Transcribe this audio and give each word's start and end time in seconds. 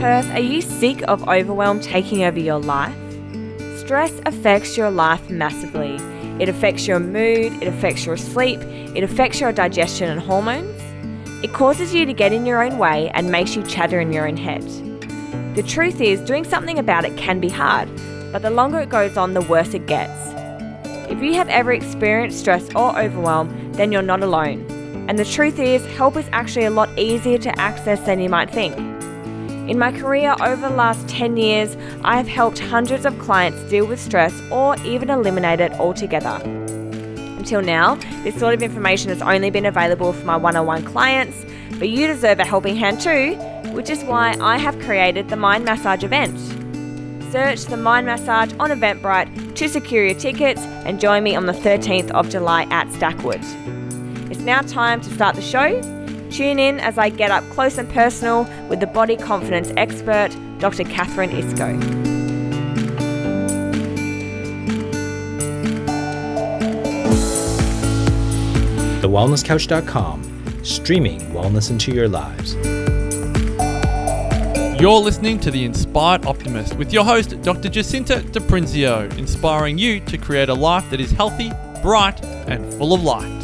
Perth, 0.00 0.30
are 0.30 0.40
you 0.40 0.62
sick 0.62 1.02
of 1.08 1.28
overwhelm 1.28 1.78
taking 1.78 2.24
over 2.24 2.40
your 2.40 2.58
life? 2.58 2.96
Stress 3.76 4.18
affects 4.24 4.74
your 4.74 4.90
life 4.90 5.28
massively. 5.28 5.96
It 6.42 6.48
affects 6.48 6.86
your 6.86 6.98
mood, 6.98 7.52
it 7.62 7.68
affects 7.68 8.06
your 8.06 8.16
sleep, 8.16 8.60
it 8.60 9.04
affects 9.04 9.42
your 9.42 9.52
digestion 9.52 10.08
and 10.08 10.18
hormones. 10.18 10.80
It 11.44 11.52
causes 11.52 11.92
you 11.92 12.06
to 12.06 12.14
get 12.14 12.32
in 12.32 12.46
your 12.46 12.64
own 12.64 12.78
way 12.78 13.10
and 13.10 13.30
makes 13.30 13.54
you 13.54 13.62
chatter 13.62 14.00
in 14.00 14.10
your 14.10 14.26
own 14.26 14.38
head. 14.38 14.62
The 15.54 15.62
truth 15.62 16.00
is, 16.00 16.18
doing 16.22 16.44
something 16.44 16.78
about 16.78 17.04
it 17.04 17.18
can 17.18 17.38
be 17.38 17.50
hard, 17.50 17.90
but 18.32 18.40
the 18.40 18.48
longer 18.48 18.80
it 18.80 18.88
goes 18.88 19.18
on, 19.18 19.34
the 19.34 19.42
worse 19.42 19.74
it 19.74 19.86
gets. 19.86 20.30
If 21.10 21.22
you 21.22 21.34
have 21.34 21.50
ever 21.50 21.74
experienced 21.74 22.40
stress 22.40 22.74
or 22.74 22.98
overwhelm, 22.98 23.72
then 23.74 23.92
you're 23.92 24.00
not 24.00 24.22
alone. 24.22 24.64
And 25.10 25.18
the 25.18 25.26
truth 25.26 25.58
is, 25.58 25.84
help 25.98 26.16
is 26.16 26.26
actually 26.32 26.64
a 26.64 26.70
lot 26.70 26.88
easier 26.98 27.36
to 27.36 27.60
access 27.60 28.00
than 28.06 28.18
you 28.18 28.30
might 28.30 28.50
think. 28.50 28.74
In 29.68 29.78
my 29.78 29.92
career 29.92 30.34
over 30.40 30.68
the 30.68 30.74
last 30.74 31.08
10 31.08 31.36
years, 31.36 31.76
I 32.02 32.16
have 32.16 32.26
helped 32.26 32.58
hundreds 32.58 33.04
of 33.06 33.18
clients 33.18 33.62
deal 33.70 33.86
with 33.86 34.00
stress 34.00 34.40
or 34.50 34.76
even 34.84 35.10
eliminate 35.10 35.60
it 35.60 35.72
altogether. 35.72 36.40
Until 36.44 37.62
now, 37.62 37.94
this 38.24 38.38
sort 38.38 38.54
of 38.54 38.62
information 38.62 39.08
has 39.10 39.22
only 39.22 39.50
been 39.50 39.66
available 39.66 40.12
for 40.12 40.24
my 40.26 40.36
one 40.36 40.56
on 40.56 40.66
one 40.66 40.84
clients, 40.84 41.44
but 41.78 41.88
you 41.88 42.06
deserve 42.06 42.38
a 42.38 42.44
helping 42.44 42.76
hand 42.76 43.00
too, 43.00 43.34
which 43.72 43.88
is 43.88 44.04
why 44.04 44.36
I 44.40 44.58
have 44.58 44.78
created 44.80 45.28
the 45.28 45.36
Mind 45.36 45.64
Massage 45.64 46.04
event. 46.04 46.38
Search 47.32 47.64
the 47.66 47.76
Mind 47.76 48.06
Massage 48.06 48.52
on 48.58 48.70
Eventbrite 48.70 49.54
to 49.54 49.68
secure 49.68 50.04
your 50.04 50.18
tickets 50.18 50.60
and 50.60 51.00
join 51.00 51.22
me 51.22 51.36
on 51.36 51.46
the 51.46 51.52
13th 51.52 52.10
of 52.10 52.28
July 52.28 52.64
at 52.70 52.88
Stackwood. 52.88 53.40
It's 54.30 54.40
now 54.40 54.62
time 54.62 55.00
to 55.00 55.10
start 55.14 55.36
the 55.36 55.42
show. 55.42 55.99
Tune 56.40 56.58
in 56.58 56.80
as 56.80 56.96
I 56.96 57.10
get 57.10 57.30
up 57.30 57.44
close 57.50 57.76
and 57.76 57.86
personal 57.90 58.44
with 58.70 58.80
the 58.80 58.86
body 58.86 59.14
confidence 59.14 59.74
expert, 59.76 60.30
Dr. 60.58 60.84
Katherine 60.84 61.32
Iscoe. 61.32 61.78
TheWellnessCouch.com, 69.02 70.64
streaming 70.64 71.20
wellness 71.34 71.70
into 71.70 71.92
your 71.92 72.08
lives. 72.08 72.54
You're 74.80 74.98
listening 74.98 75.40
to 75.40 75.50
The 75.50 75.66
Inspired 75.66 76.24
Optimist 76.24 76.72
with 76.76 76.90
your 76.90 77.04
host, 77.04 77.38
Dr. 77.42 77.68
Jacinta 77.68 78.20
DePrinzio, 78.20 79.14
inspiring 79.18 79.76
you 79.76 80.00
to 80.06 80.16
create 80.16 80.48
a 80.48 80.54
life 80.54 80.88
that 80.88 81.02
is 81.02 81.10
healthy, 81.10 81.52
bright, 81.82 82.24
and 82.24 82.72
full 82.72 82.94
of 82.94 83.02
light. 83.02 83.39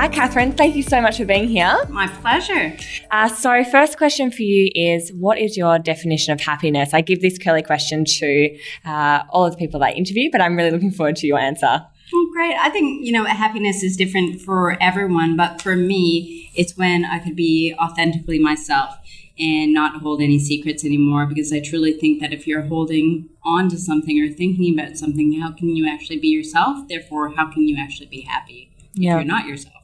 Hi, 0.00 0.08
Katherine. 0.08 0.52
Thank 0.52 0.76
you 0.76 0.82
so 0.82 1.02
much 1.02 1.18
for 1.18 1.26
being 1.26 1.46
here. 1.46 1.78
My 1.90 2.06
pleasure. 2.08 2.74
Uh, 3.10 3.28
so, 3.28 3.62
first 3.64 3.98
question 3.98 4.30
for 4.30 4.40
you 4.40 4.70
is 4.74 5.12
What 5.12 5.36
is 5.38 5.58
your 5.58 5.78
definition 5.78 6.32
of 6.32 6.40
happiness? 6.40 6.94
I 6.94 7.02
give 7.02 7.20
this 7.20 7.36
curly 7.36 7.62
question 7.62 8.06
to 8.06 8.58
uh, 8.86 9.24
all 9.28 9.44
of 9.44 9.52
the 9.52 9.58
people 9.58 9.78
that 9.80 9.88
I 9.88 9.92
interview, 9.92 10.30
but 10.32 10.40
I'm 10.40 10.56
really 10.56 10.70
looking 10.70 10.90
forward 10.90 11.16
to 11.16 11.26
your 11.26 11.38
answer. 11.38 11.84
Oh, 12.14 12.30
great. 12.32 12.54
I 12.54 12.70
think, 12.70 13.04
you 13.04 13.12
know, 13.12 13.24
happiness 13.26 13.82
is 13.82 13.94
different 13.94 14.40
for 14.40 14.82
everyone, 14.82 15.36
but 15.36 15.60
for 15.60 15.76
me, 15.76 16.50
it's 16.56 16.78
when 16.78 17.04
I 17.04 17.18
could 17.18 17.36
be 17.36 17.74
authentically 17.78 18.38
myself 18.38 18.96
and 19.38 19.74
not 19.74 20.00
hold 20.00 20.22
any 20.22 20.38
secrets 20.38 20.82
anymore 20.82 21.26
because 21.26 21.52
I 21.52 21.60
truly 21.60 21.92
think 21.92 22.22
that 22.22 22.32
if 22.32 22.46
you're 22.46 22.62
holding 22.62 23.28
on 23.44 23.68
to 23.68 23.76
something 23.76 24.18
or 24.18 24.30
thinking 24.30 24.80
about 24.80 24.96
something, 24.96 25.38
how 25.42 25.52
can 25.52 25.76
you 25.76 25.86
actually 25.86 26.20
be 26.20 26.28
yourself? 26.28 26.88
Therefore, 26.88 27.34
how 27.36 27.52
can 27.52 27.68
you 27.68 27.76
actually 27.78 28.06
be 28.06 28.22
happy 28.22 28.70
Yeah. 28.94 29.10
if 29.10 29.16
you're 29.16 29.24
not 29.26 29.44
yourself? 29.46 29.74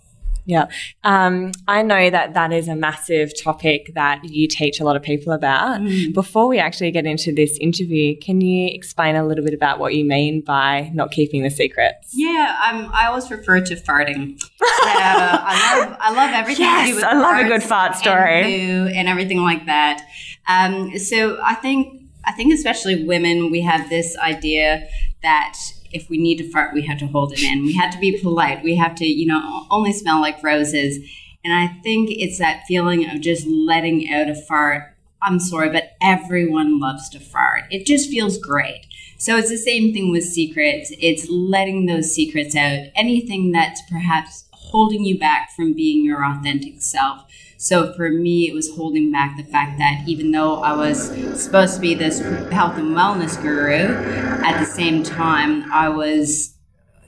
Yeah. 0.47 0.67
Um, 1.05 1.51
I 1.67 1.83
know 1.83 2.09
that 2.09 2.35
that 2.35 2.53
is 2.53 2.69
a 2.69 2.77
massive 2.77 3.33
topic 3.43 3.91
that 3.95 4.23
you 4.25 4.47
teach 4.49 4.81
a 4.81 4.85
lot 4.85 4.95
of 4.97 5.03
people 5.03 5.33
about. 5.33 5.81
Before 6.15 6.47
we 6.47 6.59
actually 6.59 6.93
get 6.93 7.05
into 7.05 7.35
this 7.35 7.59
interview, 7.61 8.17
can 8.19 8.41
you 8.41 8.69
explain 8.73 9.17
a 9.17 9.27
little 9.27 9.45
bit 9.45 9.55
about 9.55 9.79
what 9.81 9.95
you 9.95 10.05
mean 10.05 10.43
by 10.43 10.91
not 10.95 11.11
keeping 11.11 11.43
the 11.43 11.51
secrets? 11.51 12.13
Yeah, 12.15 12.57
I'm, 12.61 12.89
I 12.95 13.07
always 13.07 13.31
refer 13.31 13.61
to 13.61 13.75
farting. 13.77 14.39
So 14.41 14.47
I 14.89 15.79
love 15.85 15.97
I 16.01 16.13
love 16.13 16.31
everything 16.33 16.65
to 16.65 16.71
Yes, 16.71 16.89
do 16.91 16.95
with 16.97 17.05
I 17.05 17.15
love 17.15 17.45
a 17.45 17.49
good 17.49 17.63
fart 17.63 17.93
and 17.93 18.01
story. 18.01 18.43
poo 18.45 18.87
and 18.95 19.09
everything 19.09 19.43
like 19.43 19.67
that. 19.67 20.07
Um, 20.49 20.97
so 20.99 21.41
I 21.43 21.55
think 21.55 22.03
I 22.25 22.33
think 22.33 22.55
especially 22.55 23.05
women, 23.05 23.51
we 23.51 23.61
have 23.63 23.89
this 23.89 24.17
idea 24.19 24.87
that 25.23 25.57
if 25.97 26.11
we 26.11 26.19
need 26.19 26.37
to 26.39 26.51
fart, 26.51 26.75
we 26.75 26.83
have 26.83 26.99
to 26.99 27.07
hold 27.07 27.33
it 27.33 27.43
in. 27.43 27.65
We 27.65 27.75
have 27.75 27.91
to 27.93 27.99
be 27.99 28.21
polite. 28.21 28.63
We 28.63 28.77
have 28.77 28.95
to, 28.97 29.07
you 29.07 29.27
know, 29.27 29.67
only 29.71 29.93
smell 29.93 30.21
like 30.21 30.43
roses. 30.43 30.99
And 31.43 31.55
I 31.55 31.69
think 31.83 32.11
it's 32.11 32.39
that 32.39 32.65
feeling 32.67 33.09
of 33.09 33.21
just 33.21 33.47
letting 33.47 34.13
out 34.13 34.29
a 34.29 34.35
fart. 34.35 34.95
I'm 35.23 35.41
sorry, 35.41 35.71
but 35.71 35.97
everyone 36.03 36.79
loves 36.79 37.09
to 37.11 37.21
fart. 37.21 37.65
It 37.71 37.87
just 37.87 38.11
feels 38.11 38.39
great. 38.39 38.87
So 39.19 39.37
it's 39.39 39.49
the 39.49 39.57
same 39.57 39.95
thing 39.95 40.13
with 40.13 40.25
secrets. 40.25 40.93
It's 41.01 41.29
letting 41.31 41.87
those 41.87 42.15
secrets 42.15 42.55
out. 42.55 42.89
Anything 42.95 43.53
that's 43.53 43.81
perhaps 43.91 44.45
holding 44.67 45.05
you 45.05 45.19
back 45.19 45.51
from 45.55 45.73
being 45.75 46.05
your 46.05 46.25
authentic 46.25 46.83
self. 46.83 47.25
So 47.57 47.93
for 47.95 48.11
me, 48.11 48.49
it 48.49 48.55
was 48.55 48.75
holding 48.77 49.11
back 49.11 49.37
the 49.37 49.45
fact 49.45 49.79
that 49.79 50.05
even 50.07 50.31
though 50.31 50.63
I 50.63 50.75
was 50.75 51.09
supposed 51.41 51.75
to 51.77 51.81
be 51.81 51.95
this 51.95 52.21
health 52.51 52.77
and 52.77 52.95
wellness 52.95 53.41
guru, 53.41 53.95
at 54.45 54.59
the 54.59 54.67
same 54.67 55.03
time, 55.03 55.71
I 55.73 55.89
was 55.89 56.57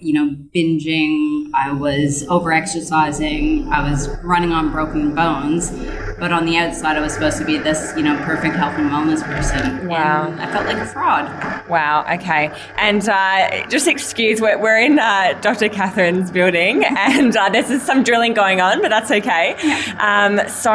you 0.01 0.13
know, 0.13 0.37
binging, 0.55 1.51
I 1.55 1.73
was 1.73 2.27
over 2.29 2.53
exercising, 2.53 3.69
I 3.69 3.91
was 3.91 4.09
running 4.23 4.53
on 4.53 4.71
broken 4.71 5.15
bones. 5.15 5.71
But 6.19 6.33
on 6.33 6.45
the 6.47 6.57
outside, 6.57 6.97
I 6.97 7.01
was 7.01 7.13
supposed 7.15 7.39
to 7.39 7.45
be 7.45 7.59
this, 7.59 7.93
you 7.97 8.03
know, 8.03 8.17
perfect 8.25 8.57
health 8.57 8.75
and 8.75 8.91
wellness 8.91 9.23
person. 9.23 9.87
Wow. 9.87 10.27
And 10.31 10.41
I 10.41 10.51
felt 10.51 10.67
like 10.67 10.79
a 10.79 10.85
fraud. 10.87 11.69
Wow. 11.69 12.05
Okay. 12.15 12.51
And 12.77 13.09
uh, 13.09 13.67
just 13.69 13.87
excuse, 13.87 14.41
we're, 14.41 14.59
we're 14.59 14.81
in 14.81 14.99
uh, 14.99 15.39
Dr. 15.41 15.69
Katherine's 15.69 16.31
building 16.31 16.85
and 16.89 17.37
uh, 17.37 17.49
there's 17.51 17.83
some 17.83 18.03
drilling 18.03 18.35
going 18.35 18.61
on, 18.61 18.83
but 18.83 18.89
that's 18.89 19.11
okay. 19.11 19.55
Um, 19.99 20.41
so, 20.49 20.71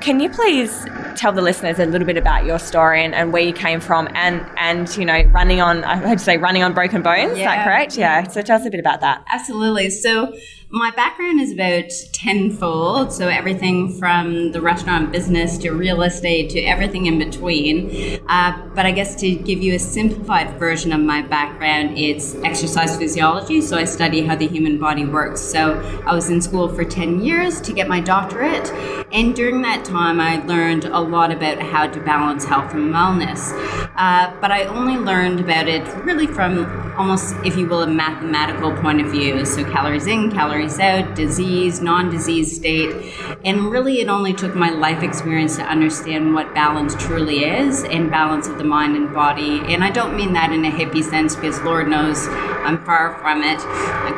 can 0.00 0.20
you 0.20 0.28
please 0.28 0.84
tell 1.16 1.32
the 1.32 1.40
listeners 1.42 1.78
a 1.78 1.86
little 1.86 2.06
bit 2.06 2.16
about 2.16 2.44
your 2.44 2.58
story 2.58 3.02
and, 3.04 3.14
and 3.14 3.32
where 3.32 3.42
you 3.42 3.52
came 3.52 3.80
from 3.80 4.08
and, 4.14 4.44
and, 4.58 4.94
you 4.96 5.04
know, 5.06 5.22
running 5.32 5.60
on, 5.60 5.82
I 5.84 5.96
heard 5.96 6.12
you 6.12 6.18
say 6.18 6.36
running 6.36 6.62
on 6.62 6.74
broken 6.74 7.00
bones? 7.02 7.32
Is 7.32 7.38
that 7.38 7.44
Yeah. 7.58 7.64
correct? 7.64 7.96
Yeah. 7.96 8.28
So, 8.28 8.42
tell 8.42 8.60
us 8.60 8.66
a 8.66 8.70
bit 8.70 8.80
about 8.80 9.00
that. 9.00 9.24
Absolutely. 9.32 9.88
So, 9.90 10.34
my 10.74 10.90
background 10.90 11.40
is 11.40 11.52
about 11.52 11.88
tenfold. 12.12 13.12
So, 13.12 13.28
everything 13.28 13.96
from 13.96 14.50
the 14.50 14.60
restaurant 14.60 15.12
business 15.12 15.56
to 15.58 15.70
real 15.70 16.02
estate 16.02 16.50
to 16.50 16.60
everything 16.62 17.06
in 17.06 17.16
between. 17.16 18.20
Uh, 18.26 18.60
but 18.74 18.84
I 18.84 18.90
guess 18.90 19.14
to 19.20 19.36
give 19.36 19.62
you 19.62 19.76
a 19.76 19.78
simplified 19.78 20.58
version 20.58 20.92
of 20.92 21.00
my 21.00 21.22
background, 21.22 21.96
it's 21.96 22.34
exercise 22.42 22.96
physiology. 22.96 23.60
So, 23.60 23.76
I 23.76 23.84
study 23.84 24.22
how 24.22 24.34
the 24.34 24.48
human 24.48 24.80
body 24.80 25.04
works. 25.04 25.40
So, 25.40 25.80
I 26.04 26.12
was 26.12 26.28
in 26.28 26.42
school 26.42 26.68
for 26.68 26.84
10 26.84 27.24
years 27.24 27.60
to 27.60 27.72
get 27.72 27.86
my 27.86 28.00
doctorate. 28.00 28.68
And 29.12 29.32
during 29.36 29.62
that 29.62 29.84
time, 29.84 30.20
I 30.20 30.44
learned 30.44 30.86
a 30.86 30.98
lot 30.98 31.30
about 31.30 31.60
how 31.62 31.86
to 31.86 32.00
balance 32.00 32.44
health 32.44 32.74
and 32.74 32.92
wellness. 32.92 33.52
Uh, 33.94 34.34
but 34.40 34.50
I 34.50 34.64
only 34.64 34.96
learned 34.96 35.38
about 35.38 35.68
it 35.68 35.86
really 36.04 36.26
from 36.26 36.66
almost, 36.96 37.36
if 37.44 37.56
you 37.56 37.68
will, 37.68 37.82
a 37.82 37.86
mathematical 37.86 38.72
point 38.78 39.00
of 39.00 39.12
view. 39.12 39.44
So 39.44 39.62
calories 39.70 40.08
in, 40.08 40.32
calories 40.32 40.63
out, 40.80 41.14
disease, 41.14 41.80
non 41.80 42.10
disease 42.10 42.56
state. 42.56 43.14
And 43.44 43.70
really, 43.70 44.00
it 44.00 44.08
only 44.08 44.32
took 44.32 44.54
my 44.54 44.70
life 44.70 45.02
experience 45.02 45.56
to 45.56 45.62
understand 45.62 46.34
what 46.34 46.54
balance 46.54 46.94
truly 46.94 47.44
is 47.44 47.84
and 47.84 48.10
balance 48.10 48.46
of 48.46 48.58
the 48.58 48.64
mind 48.64 48.96
and 48.96 49.12
body. 49.12 49.60
And 49.72 49.84
I 49.84 49.90
don't 49.90 50.16
mean 50.16 50.32
that 50.32 50.52
in 50.52 50.64
a 50.64 50.70
hippie 50.70 51.04
sense 51.04 51.36
because 51.36 51.60
Lord 51.62 51.88
knows 51.88 52.26
I'm 52.28 52.82
far 52.84 53.18
from 53.20 53.42
it. 53.42 53.58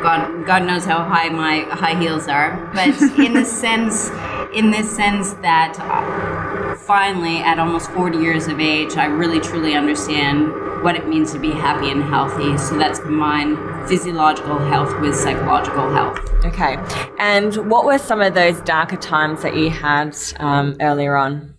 God, 0.01 0.45
God 0.45 0.63
knows 0.63 0.85
how 0.85 1.03
high 1.03 1.29
my 1.29 1.59
high 1.61 1.99
heels 1.99 2.27
are. 2.27 2.69
But 2.73 2.89
in 3.19 3.33
the 3.33 3.45
sense, 3.45 4.09
in 4.53 4.71
this 4.71 4.95
sense 4.95 5.33
that 5.35 5.77
uh, 5.79 6.75
finally, 6.77 7.39
at 7.39 7.59
almost 7.59 7.91
40 7.91 8.17
years 8.17 8.47
of 8.47 8.59
age, 8.59 8.95
I 8.95 9.05
really 9.05 9.39
truly 9.39 9.75
understand 9.75 10.83
what 10.83 10.95
it 10.95 11.07
means 11.07 11.33
to 11.33 11.39
be 11.39 11.51
happy 11.51 11.91
and 11.91 12.03
healthy. 12.03 12.57
So 12.57 12.77
that's 12.77 12.99
combined 12.99 13.57
physiological 13.87 14.59
health 14.59 14.99
with 15.01 15.15
psychological 15.15 15.91
health. 15.91 16.19
Okay. 16.45 16.77
And 17.19 17.69
what 17.69 17.85
were 17.85 17.97
some 17.97 18.21
of 18.21 18.33
those 18.33 18.59
darker 18.61 18.97
times 18.97 19.41
that 19.41 19.55
you 19.55 19.69
had 19.69 20.15
um, 20.39 20.75
earlier 20.79 21.15
on? 21.15 21.55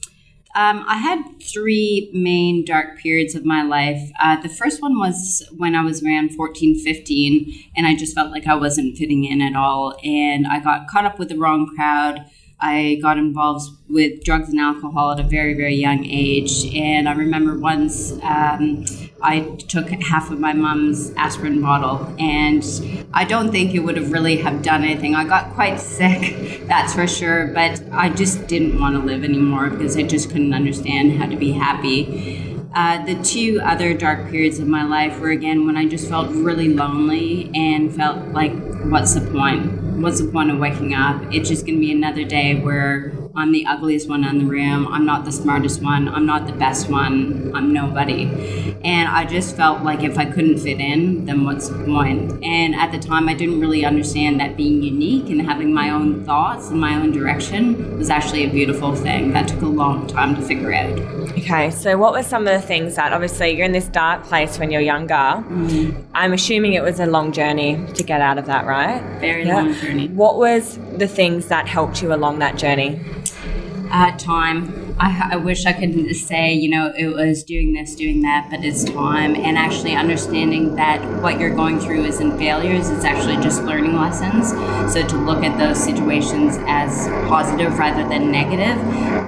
Um, 0.55 0.85
I 0.89 0.97
had 0.97 1.23
three 1.41 2.11
main 2.13 2.65
dark 2.65 2.99
periods 2.99 3.35
of 3.35 3.45
my 3.45 3.63
life. 3.63 4.11
Uh, 4.21 4.41
the 4.41 4.49
first 4.49 4.83
one 4.83 4.99
was 4.99 5.47
when 5.57 5.75
I 5.75 5.85
was 5.85 6.03
around 6.03 6.35
14, 6.35 6.81
15, 6.81 7.65
and 7.77 7.87
I 7.87 7.95
just 7.95 8.15
felt 8.15 8.33
like 8.33 8.47
I 8.47 8.55
wasn't 8.55 8.97
fitting 8.97 9.25
in 9.25 9.41
at 9.41 9.55
all. 9.55 9.97
And 10.03 10.47
I 10.47 10.59
got 10.59 10.89
caught 10.89 11.05
up 11.05 11.19
with 11.19 11.29
the 11.29 11.39
wrong 11.39 11.73
crowd. 11.77 12.25
I 12.61 12.99
got 13.01 13.19
involved 13.19 13.71
with 13.89 14.25
drugs 14.25 14.49
and 14.49 14.59
alcohol 14.59 15.13
at 15.13 15.21
a 15.21 15.23
very, 15.23 15.55
very 15.55 15.77
young 15.77 16.05
age. 16.05 16.67
And 16.75 17.09
I 17.09 17.13
remember 17.13 17.57
once 17.57 18.13
um, 18.23 18.85
I 19.23 19.41
took 19.69 19.89
half 19.89 20.31
of 20.31 20.41
my 20.41 20.53
mom's 20.53 21.13
aspirin 21.15 21.63
bottle, 21.63 22.15
and 22.19 22.65
I 23.15 23.25
don't 23.25 23.51
think 23.51 23.75
it 23.75 23.81
would 23.81 23.97
have 23.97 24.13
really 24.13 24.37
have 24.39 24.63
done 24.63 24.83
anything. 24.83 25.15
I 25.15 25.25
got 25.25 25.55
quite 25.55 25.81
sick, 25.81 26.67
that's 26.67 26.95
for 26.95 27.07
sure, 27.07 27.49
but 27.49 27.83
I 27.93 28.11
just 28.11 28.47
didn't 28.49 28.79
want 28.81 28.97
to 28.97 29.03
live 29.03 29.25
anymore 29.25 29.71
because 29.71 29.97
I 29.97 30.03
just 30.03 30.31
couldn't 30.31 30.53
understand 30.53 31.13
how 31.19 31.27
to 31.27 31.37
be 31.37 31.53
happy. 31.53 32.45
Uh, 32.75 33.05
the 33.05 33.21
two 33.23 33.61
other 33.65 33.95
dark 33.95 34.31
periods 34.31 34.59
of 34.59 34.69
my 34.69 34.85
life 34.85 35.19
were 35.21 35.31
again 35.31 35.67
when 35.67 35.77
I 35.77 35.87
just 35.87 36.09
felt 36.09 36.31
really 36.31 36.69
lonely 36.69 37.51
and 37.55 37.95
felt 37.95 38.29
like, 38.29 38.53
what's 38.85 39.15
the 39.15 39.23
point? 39.33 39.88
What's 39.99 40.21
the 40.21 40.31
point 40.31 40.51
of 40.51 40.59
waking 40.59 40.95
up? 40.95 41.21
It's 41.35 41.49
just 41.49 41.67
going 41.67 41.75
to 41.75 41.81
be 41.81 41.91
another 41.91 42.23
day 42.23 42.61
where 42.61 43.11
I'm 43.35 43.53
the 43.53 43.65
ugliest 43.67 44.09
one 44.09 44.25
in 44.25 44.39
the 44.39 44.45
room. 44.45 44.89
I'm 44.89 45.05
not 45.05 45.25
the 45.25 45.33
smartest 45.33 45.83
one. 45.83 46.09
I'm 46.09 46.27
not 46.27 46.47
the 46.47 46.53
best 46.53 46.89
one. 46.89 47.53
I'm 47.55 47.73
nobody. 47.73 48.25
And 48.85 49.09
I 49.09 49.25
just 49.25 49.57
felt 49.57 49.83
like 49.83 50.03
if 50.03 50.19
I 50.19 50.25
couldn't 50.25 50.59
fit 50.59 50.81
in, 50.81 51.25
then 51.25 51.45
what's 51.45 51.69
the 51.69 51.85
point? 51.85 52.43
And 52.45 52.75
at 52.75 52.93
the 52.93 52.99
time, 52.99 53.29
I 53.29 53.35
didn't 53.35 53.61
really 53.61 53.85
understand 53.85 54.41
that 54.41 54.57
being 54.57 54.83
unique 54.83 55.31
and 55.31 55.43
having 55.43 55.73
my 55.73 55.91
own 55.91 56.25
thoughts 56.25 56.69
and 56.69 56.81
my 56.81 56.95
own 56.95 57.13
direction 57.13 57.99
was 57.99 58.11
actually 58.11 58.45
a 58.45 58.51
beautiful 58.51 58.95
thing. 58.95 59.33
That 59.33 59.49
took 59.49 59.63
a 59.63 59.67
long 59.67 60.07
time 60.07 60.35
to 60.37 60.43
figure 60.43 60.73
out. 60.73 60.99
Okay, 61.39 61.71
so 61.71 61.97
what 61.97 62.13
were 62.13 62.23
some 62.23 62.47
of 62.47 62.61
the 62.61 62.67
things 62.67 62.97
that 62.97 63.13
obviously 63.13 63.51
you're 63.51 63.67
in 63.67 63.73
this 63.73 63.89
dark 63.89 64.25
place 64.25 64.59
when 64.59 64.71
you're 64.71 64.81
younger? 64.81 65.15
Mm. 65.15 66.05
I'm 66.15 66.33
assuming 66.33 66.75
it 66.75 66.83
was 66.83 67.01
a 67.01 67.07
long 67.07 67.33
journey 67.33 67.85
to 67.95 68.03
get 68.03 68.21
out 68.21 68.39
of 68.39 68.47
that, 68.47 68.67
right? 68.67 69.01
Very 69.21 69.47
yeah. 69.47 69.57
long 69.57 69.75
journey. 69.75 70.09
What 70.09 70.39
was 70.39 70.79
the 70.97 71.09
things 71.09 71.47
that 71.47 71.69
helped 71.69 72.03
you 72.03 72.13
along 72.13 72.41
that 72.41 72.57
journey? 72.57 73.01
Uh, 73.91 74.17
time. 74.17 74.88
I, 75.01 75.31
I, 75.33 75.37
wish 75.37 75.65
I 75.65 75.73
could 75.73 76.15
say, 76.17 76.53
you 76.53 76.69
know, 76.69 76.93
it 76.97 77.07
was 77.09 77.45
doing 77.45 77.73
this, 77.73 77.95
doing 77.95 78.23
that, 78.23 78.49
but 78.51 78.65
it's 78.65 78.85
time. 78.85 79.37
And 79.37 79.57
actually 79.57 79.95
understanding 79.95 80.75
that 80.75 81.01
what 81.23 81.39
you're 81.39 81.55
going 81.55 81.79
through 81.79 82.05
isn't 82.05 82.37
failures, 82.37 82.91
it's 82.91 83.05
actually 83.05 83.37
just 83.37 83.63
learning 83.63 83.95
lessons. 83.95 84.51
So 84.93 85.07
to 85.07 85.17
look 85.17 85.45
at 85.45 85.57
those 85.57 85.83
situations 85.83 86.57
as 86.67 87.07
positive 87.29 87.79
rather 87.79 88.09
than 88.09 88.33
negative. 88.33 88.77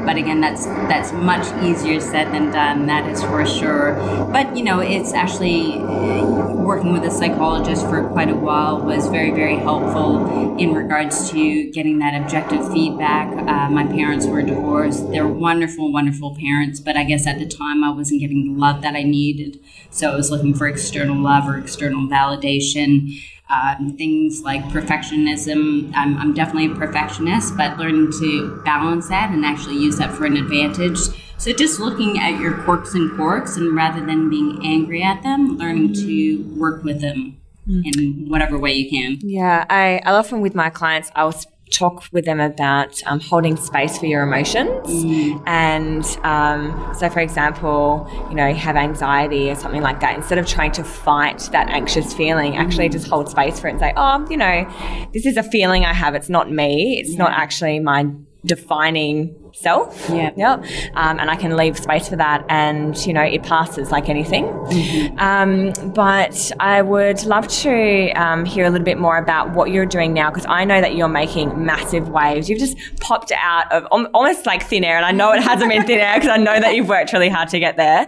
But 0.05 0.17
again, 0.17 0.41
that's 0.41 0.67
that's 0.67 1.13
much 1.13 1.47
easier 1.63 2.01
said 2.01 2.33
than 2.33 2.51
done, 2.51 2.87
that 2.87 3.09
is 3.09 3.23
for 3.23 3.47
sure. 3.47 3.95
But, 4.33 4.57
you 4.57 4.65
know, 4.65 4.81
it's 4.81 5.13
actually 5.13 5.79
working 6.71 6.93
with 6.93 7.05
a 7.05 7.11
psychologist 7.11 7.83
for 7.87 8.09
quite 8.09 8.29
a 8.29 8.35
while 8.35 8.81
was 8.81 9.09
very, 9.09 9.31
very 9.31 9.57
helpful 9.57 10.57
in 10.59 10.73
regards 10.73 11.31
to 11.31 11.71
getting 11.73 11.99
that 11.99 12.21
objective 12.21 12.73
feedback. 12.73 13.29
Uh, 13.49 13.69
my 13.71 13.85
parents 13.87 14.27
were 14.27 14.43
divorced. 14.43 15.11
They're 15.11 15.27
wonderful, 15.61 15.93
wonderful 15.93 16.35
parents, 16.37 16.81
but 16.81 16.97
I 16.97 17.05
guess 17.05 17.27
at 17.27 17.39
the 17.39 17.47
time 17.47 17.85
I 17.85 17.91
wasn't 17.91 18.21
getting 18.21 18.55
the 18.55 18.59
love 18.59 18.81
that 18.81 18.95
I 18.95 19.03
needed. 19.03 19.61
So 19.91 20.11
I 20.11 20.17
was 20.17 20.31
looking 20.31 20.55
for 20.55 20.67
external 20.67 21.17
love 21.17 21.47
or 21.47 21.59
external 21.59 22.09
validation. 22.09 23.21
Um, 23.51 23.97
things 23.99 24.43
like 24.43 24.63
perfectionism. 24.67 25.93
I'm, 25.95 26.17
I'm 26.17 26.33
definitely 26.33 26.73
a 26.73 26.75
perfectionist, 26.77 27.57
but 27.59 27.77
learning 27.77 28.13
to 28.21 28.63
balance 28.65 29.09
that 29.09 29.33
and 29.33 29.45
actually 29.45 29.77
use 29.77 29.99
that 29.99 30.13
for 30.13 30.25
an 30.25 30.37
advantage. 30.37 30.99
So 31.37 31.53
just 31.53 31.81
looking 31.81 32.19
at 32.19 32.41
your 32.41 32.57
quirks 32.63 32.95
and 32.95 33.15
quirks, 33.17 33.57
and 33.57 33.75
rather 33.75 34.07
than 34.07 34.31
being 34.31 34.61
angry 34.65 35.03
at 35.03 35.23
them, 35.25 35.59
learning 35.59 35.95
to 35.95 36.43
work 36.57 36.85
with 36.85 37.01
them 37.01 37.39
mm. 37.69 37.83
in 37.85 38.29
whatever 38.31 38.57
way 38.57 38.73
you 38.73 38.89
can. 38.89 39.19
Yeah, 39.21 39.67
I, 39.69 40.01
I 40.07 40.13
often 40.13 40.41
with 40.41 40.55
my 40.55 40.71
clients, 40.71 41.11
I 41.17 41.25
was 41.25 41.45
talk 41.71 42.05
with 42.13 42.25
them 42.25 42.41
about 42.41 43.03
um, 43.07 43.21
holding 43.21 43.57
space 43.57 43.99
for 43.99 44.07
your 44.07 44.23
emotions. 44.23 44.89
Mm. 44.89 45.43
And 45.47 46.05
um, 46.25 46.95
so, 46.95 47.09
for 47.09 47.21
example, 47.21 48.09
you 48.29 48.35
know, 48.35 48.53
have 48.53 48.77
anxiety 48.77 49.51
or 49.51 49.55
something 49.55 49.83
like 49.83 50.01
that. 50.01 50.17
Instead 50.17 50.39
of 50.39 50.47
trying 50.47 50.73
to 50.73 50.85
fight 50.85 51.49
that 51.53 51.69
anxious 51.71 52.13
feeling, 52.13 52.57
actually 52.57 52.89
mm. 52.89 52.93
just 52.93 53.09
hold 53.09 53.29
space 53.29 53.61
for 53.61 53.69
it 53.69 53.73
and 53.73 53.81
say, 53.81 53.93
oh, 53.97 54.27
you 54.29 54.37
know, 54.37 54.69
this 55.13 55.27
is 55.27 55.37
a 55.37 55.43
feeling 55.43 55.85
I 55.85 55.93
have. 55.93 56.15
It's 56.15 56.29
not 56.29 56.51
me. 56.51 56.99
It's 57.01 57.13
yeah. 57.13 57.19
not 57.19 57.33
actually 57.33 57.81
my 57.81 58.07
defining 58.45 59.50
self. 59.61 60.09
Yeah. 60.09 60.31
Yep. 60.37 60.65
Um, 60.95 61.21
and 61.21 61.31
I 61.31 61.37
can 61.37 61.57
leave 61.57 61.79
space 61.79 62.09
for 62.09 62.17
that, 62.17 62.45
and 62.49 62.97
you 63.07 63.13
know, 63.13 63.23
it 63.23 63.43
passes 63.43 63.91
like 63.91 64.09
anything. 64.09 64.45
Mm-hmm. 64.45 65.19
Um, 65.19 65.93
but 65.93 66.53
I 66.61 66.83
would 66.83 67.25
love 67.25 67.47
to 67.49 68.11
um, 68.13 68.45
hear 68.45 68.65
a 68.65 68.71
little 68.71 68.85
bit 68.85 68.99
more 68.99 69.19
about 69.19 69.51
what 69.53 69.71
you're 69.71 69.87
doing 69.87 70.13
now, 70.13 70.31
because 70.31 70.47
I 70.49 70.65
know 70.65 70.81
that 70.81 70.95
you're 70.95 71.09
making 71.09 71.65
massive 71.65 72.09
waves. 72.09 72.49
You've 72.49 72.59
just 72.59 72.77
popped 73.01 73.33
out 73.37 73.71
of 73.73 73.87
almost 73.87 74.47
like 74.47 74.63
thin 74.63 74.85
air, 74.85 74.97
and 74.97 75.05
I 75.05 75.13
know 75.13 75.33
it 75.33 75.43
hasn't 75.43 75.71
been 75.71 75.87
thin 75.87 76.01
air 76.01 76.15
because 76.15 76.31
I 76.31 76.37
know 76.37 76.59
that 76.59 76.75
you've 76.75 76.89
worked 76.89 77.13
really 77.13 77.29
hard 77.29 77.49
to 77.51 77.59
get 77.59 77.77
there. 77.77 78.07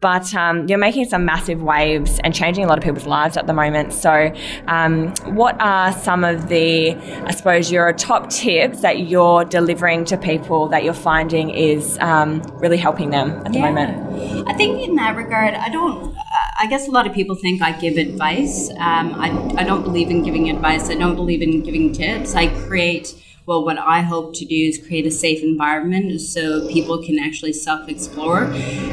But 0.00 0.34
um, 0.34 0.66
you're 0.66 0.78
making 0.78 1.04
some 1.04 1.24
massive 1.24 1.62
waves 1.62 2.18
and 2.24 2.34
changing 2.34 2.64
a 2.64 2.66
lot 2.66 2.76
of 2.76 2.82
people's 2.82 3.06
lives 3.06 3.36
at 3.36 3.46
the 3.46 3.52
moment. 3.52 3.92
So, 3.92 4.34
um, 4.66 5.14
what 5.26 5.56
are 5.60 5.92
some 5.92 6.24
of 6.24 6.48
the, 6.48 6.96
I 6.96 7.30
suppose, 7.30 7.70
your 7.70 7.92
top 7.92 8.28
tips 8.28 8.80
that 8.80 9.06
you're 9.06 9.44
delivering 9.44 10.04
to 10.06 10.16
people 10.16 10.66
that 10.68 10.82
you're 10.82 10.91
finding 10.94 11.50
is 11.50 11.98
um, 12.00 12.42
really 12.60 12.76
helping 12.76 13.10
them 13.10 13.30
at 13.44 13.52
the 13.52 13.58
yeah. 13.58 13.70
moment? 13.70 14.48
I 14.48 14.52
think 14.54 14.86
in 14.86 14.96
that 14.96 15.16
regard, 15.16 15.54
I 15.54 15.68
don't. 15.68 16.16
I 16.58 16.66
guess 16.66 16.86
a 16.86 16.90
lot 16.90 17.06
of 17.06 17.12
people 17.12 17.34
think 17.34 17.60
I 17.60 17.72
give 17.72 17.96
advice. 17.96 18.70
Um, 18.70 19.14
I, 19.14 19.30
I 19.56 19.64
don't 19.64 19.82
believe 19.82 20.10
in 20.10 20.22
giving 20.22 20.48
advice. 20.48 20.90
I 20.90 20.94
don't 20.94 21.16
believe 21.16 21.42
in 21.42 21.62
giving 21.62 21.92
tips. 21.92 22.34
I 22.34 22.48
create 22.66 23.14
well, 23.44 23.64
what 23.64 23.78
I 23.78 24.02
hope 24.02 24.34
to 24.36 24.44
do 24.44 24.54
is 24.54 24.78
create 24.78 25.04
a 25.04 25.10
safe 25.10 25.42
environment 25.42 26.20
so 26.20 26.68
people 26.68 27.02
can 27.02 27.18
actually 27.18 27.52
self 27.52 27.88
explore. 27.88 28.46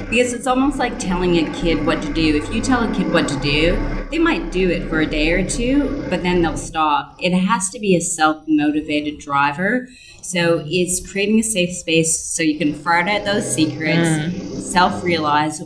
Because 0.09 0.33
it's 0.33 0.47
almost 0.47 0.77
like 0.77 0.97
telling 0.97 1.37
a 1.37 1.53
kid 1.53 1.85
what 1.85 2.01
to 2.01 2.13
do. 2.13 2.35
If 2.35 2.53
you 2.53 2.61
tell 2.61 2.89
a 2.89 2.95
kid 2.95 3.11
what 3.11 3.27
to 3.27 3.39
do, 3.39 3.77
they 4.09 4.17
might 4.17 4.51
do 4.51 4.69
it 4.69 4.89
for 4.89 5.01
a 5.01 5.05
day 5.05 5.31
or 5.31 5.47
two, 5.47 6.05
but 6.09 6.23
then 6.23 6.41
they'll 6.41 6.57
stop. 6.57 7.15
It 7.19 7.33
has 7.33 7.69
to 7.69 7.79
be 7.79 7.95
a 7.95 8.01
self 8.01 8.43
motivated 8.47 9.19
driver. 9.19 9.87
So 10.21 10.63
it's 10.65 11.11
creating 11.11 11.39
a 11.39 11.43
safe 11.43 11.75
space 11.75 12.19
so 12.19 12.43
you 12.43 12.57
can 12.57 12.73
fart 12.73 13.07
out 13.07 13.25
those 13.25 13.51
secrets, 13.51 14.09
mm. 14.09 14.61
self 14.61 15.03
realize 15.03 15.61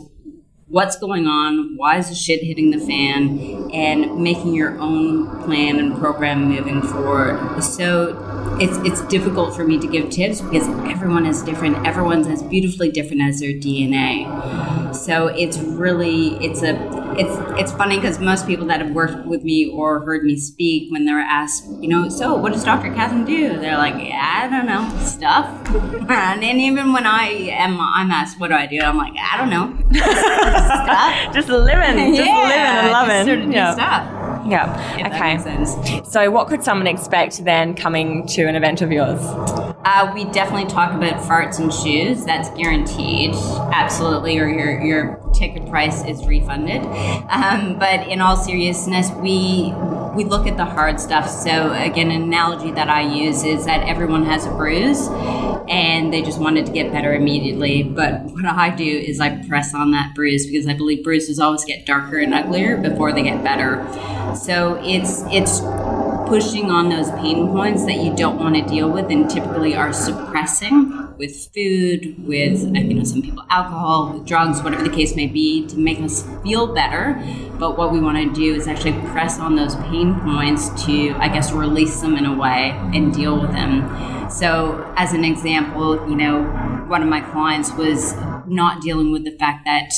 what's 0.74 0.98
going 0.98 1.28
on, 1.28 1.76
why 1.76 1.98
is 1.98 2.08
the 2.08 2.16
shit 2.16 2.42
hitting 2.42 2.72
the 2.72 2.80
fan, 2.80 3.70
and 3.72 4.20
making 4.20 4.52
your 4.54 4.76
own 4.80 5.44
plan 5.44 5.78
and 5.78 5.96
program 5.96 6.46
moving 6.46 6.82
forward. 6.82 7.62
So 7.62 8.18
it's 8.60 8.76
it's 8.78 9.00
difficult 9.06 9.54
for 9.54 9.64
me 9.64 9.78
to 9.78 9.86
give 9.86 10.10
tips 10.10 10.40
because 10.40 10.66
everyone 10.90 11.26
is 11.26 11.42
different. 11.42 11.86
Everyone's 11.86 12.26
as 12.26 12.42
beautifully 12.42 12.90
different 12.90 13.22
as 13.22 13.38
their 13.38 13.52
DNA. 13.52 14.94
So 14.94 15.28
it's 15.28 15.58
really 15.58 16.36
it's 16.44 16.62
a 16.62 16.74
it's 17.18 17.60
it's 17.60 17.72
funny 17.72 17.96
because 17.96 18.18
most 18.18 18.46
people 18.46 18.66
that 18.66 18.80
have 18.80 18.90
worked 18.90 19.26
with 19.26 19.42
me 19.44 19.68
or 19.68 20.00
heard 20.00 20.24
me 20.24 20.36
speak 20.36 20.90
when 20.92 21.04
they're 21.04 21.20
asked, 21.20 21.66
you 21.80 21.88
know, 21.88 22.08
so 22.08 22.34
what 22.34 22.52
does 22.52 22.64
Dr. 22.64 22.92
Katherine 22.94 23.24
do? 23.24 23.58
They're 23.58 23.78
like, 23.78 23.94
yeah, 23.94 24.42
I 24.44 24.48
don't 24.48 24.66
know, 24.66 25.04
stuff. 25.04 25.46
and 26.10 26.42
even 26.44 26.92
when 26.92 27.06
I 27.06 27.26
am 27.52 27.80
I'm 27.80 28.10
asked 28.10 28.38
what 28.40 28.48
do 28.48 28.54
I 28.54 28.66
do, 28.66 28.80
I'm 28.80 28.96
like, 28.96 29.14
I 29.18 29.36
don't 29.36 29.50
know, 29.50 29.76
stuff. 30.64 31.34
just 31.34 31.48
living, 31.48 32.14
just 32.14 32.28
yeah, 32.28 32.42
living 32.42 32.60
and 32.60 32.90
loving, 32.90 33.26
sort 33.26 33.38
of 33.40 33.52
yeah. 33.52 33.74
stuff. 33.74 34.24
Yeah. 34.46 35.06
okay. 35.06 36.04
So, 36.04 36.30
what 36.30 36.48
could 36.48 36.62
someone 36.62 36.86
expect 36.86 37.44
then 37.44 37.74
coming 37.74 38.26
to 38.28 38.44
an 38.44 38.54
event 38.54 38.82
of 38.82 38.92
yours? 38.92 39.20
Uh, 39.84 40.10
we 40.14 40.24
definitely 40.24 40.70
talk 40.70 40.92
about 40.92 41.20
farts 41.22 41.58
and 41.58 41.72
shoes. 41.72 42.24
That's 42.24 42.50
guaranteed, 42.50 43.34
absolutely, 43.72 44.38
or 44.38 44.48
your 44.48 44.80
your 44.80 45.32
ticket 45.34 45.68
price 45.68 46.04
is 46.04 46.24
refunded. 46.26 46.82
Um, 47.30 47.78
but 47.78 48.06
in 48.08 48.20
all 48.20 48.36
seriousness, 48.36 49.10
we 49.12 49.72
we 50.14 50.24
look 50.24 50.46
at 50.46 50.56
the 50.56 50.64
hard 50.64 51.00
stuff. 51.00 51.28
So 51.28 51.72
again, 51.72 52.10
an 52.10 52.22
analogy 52.22 52.70
that 52.72 52.88
I 52.88 53.02
use 53.02 53.44
is 53.44 53.66
that 53.66 53.86
everyone 53.88 54.24
has 54.24 54.46
a 54.46 54.50
bruise, 54.50 55.08
and 55.68 56.12
they 56.12 56.22
just 56.22 56.40
wanted 56.40 56.66
to 56.66 56.72
get 56.72 56.92
better 56.92 57.14
immediately. 57.14 57.82
But 57.82 58.22
what 58.22 58.44
I 58.44 58.74
do 58.74 58.84
is 58.84 59.20
I 59.20 59.42
press 59.46 59.74
on 59.74 59.90
that 59.92 60.14
bruise 60.14 60.46
because 60.46 60.66
I 60.66 60.74
believe 60.74 61.02
bruises 61.02 61.38
always 61.38 61.64
get 61.64 61.86
darker 61.86 62.18
and 62.18 62.34
uglier 62.34 62.76
before 62.76 63.12
they 63.12 63.22
get 63.22 63.42
better. 63.42 63.84
So 64.36 64.80
it's 64.82 65.22
it's 65.30 65.60
pushing 66.28 66.70
on 66.70 66.88
those 66.88 67.10
pain 67.12 67.48
points 67.48 67.84
that 67.84 67.96
you 67.96 68.14
don't 68.16 68.38
want 68.38 68.56
to 68.56 68.62
deal 68.62 68.90
with 68.90 69.10
and 69.10 69.28
typically 69.28 69.74
are 69.76 69.92
suppressing 69.92 70.93
with 71.18 71.48
food, 71.54 72.26
with 72.26 72.62
you 72.62 72.94
know 72.94 73.04
some 73.04 73.22
people 73.22 73.44
alcohol, 73.50 74.12
with 74.12 74.26
drugs, 74.26 74.62
whatever 74.62 74.82
the 74.82 74.94
case 74.94 75.14
may 75.14 75.26
be, 75.26 75.66
to 75.68 75.76
make 75.76 76.00
us 76.00 76.28
feel 76.42 76.74
better. 76.74 77.20
But 77.58 77.78
what 77.78 77.92
we 77.92 78.00
want 78.00 78.18
to 78.18 78.32
do 78.32 78.54
is 78.54 78.66
actually 78.66 78.92
press 79.10 79.38
on 79.38 79.56
those 79.56 79.76
pain 79.76 80.18
points 80.20 80.68
to, 80.86 81.12
I 81.12 81.28
guess, 81.28 81.52
release 81.52 82.00
them 82.00 82.16
in 82.16 82.26
a 82.26 82.36
way 82.36 82.70
and 82.92 83.12
deal 83.14 83.40
with 83.40 83.52
them. 83.52 84.30
So, 84.30 84.92
as 84.96 85.12
an 85.12 85.24
example, 85.24 86.08
you 86.08 86.16
know, 86.16 86.42
one 86.88 87.02
of 87.02 87.08
my 87.08 87.20
clients 87.20 87.72
was 87.72 88.14
not 88.46 88.82
dealing 88.82 89.10
with 89.10 89.24
the 89.24 89.30
fact 89.32 89.64
that 89.64 89.90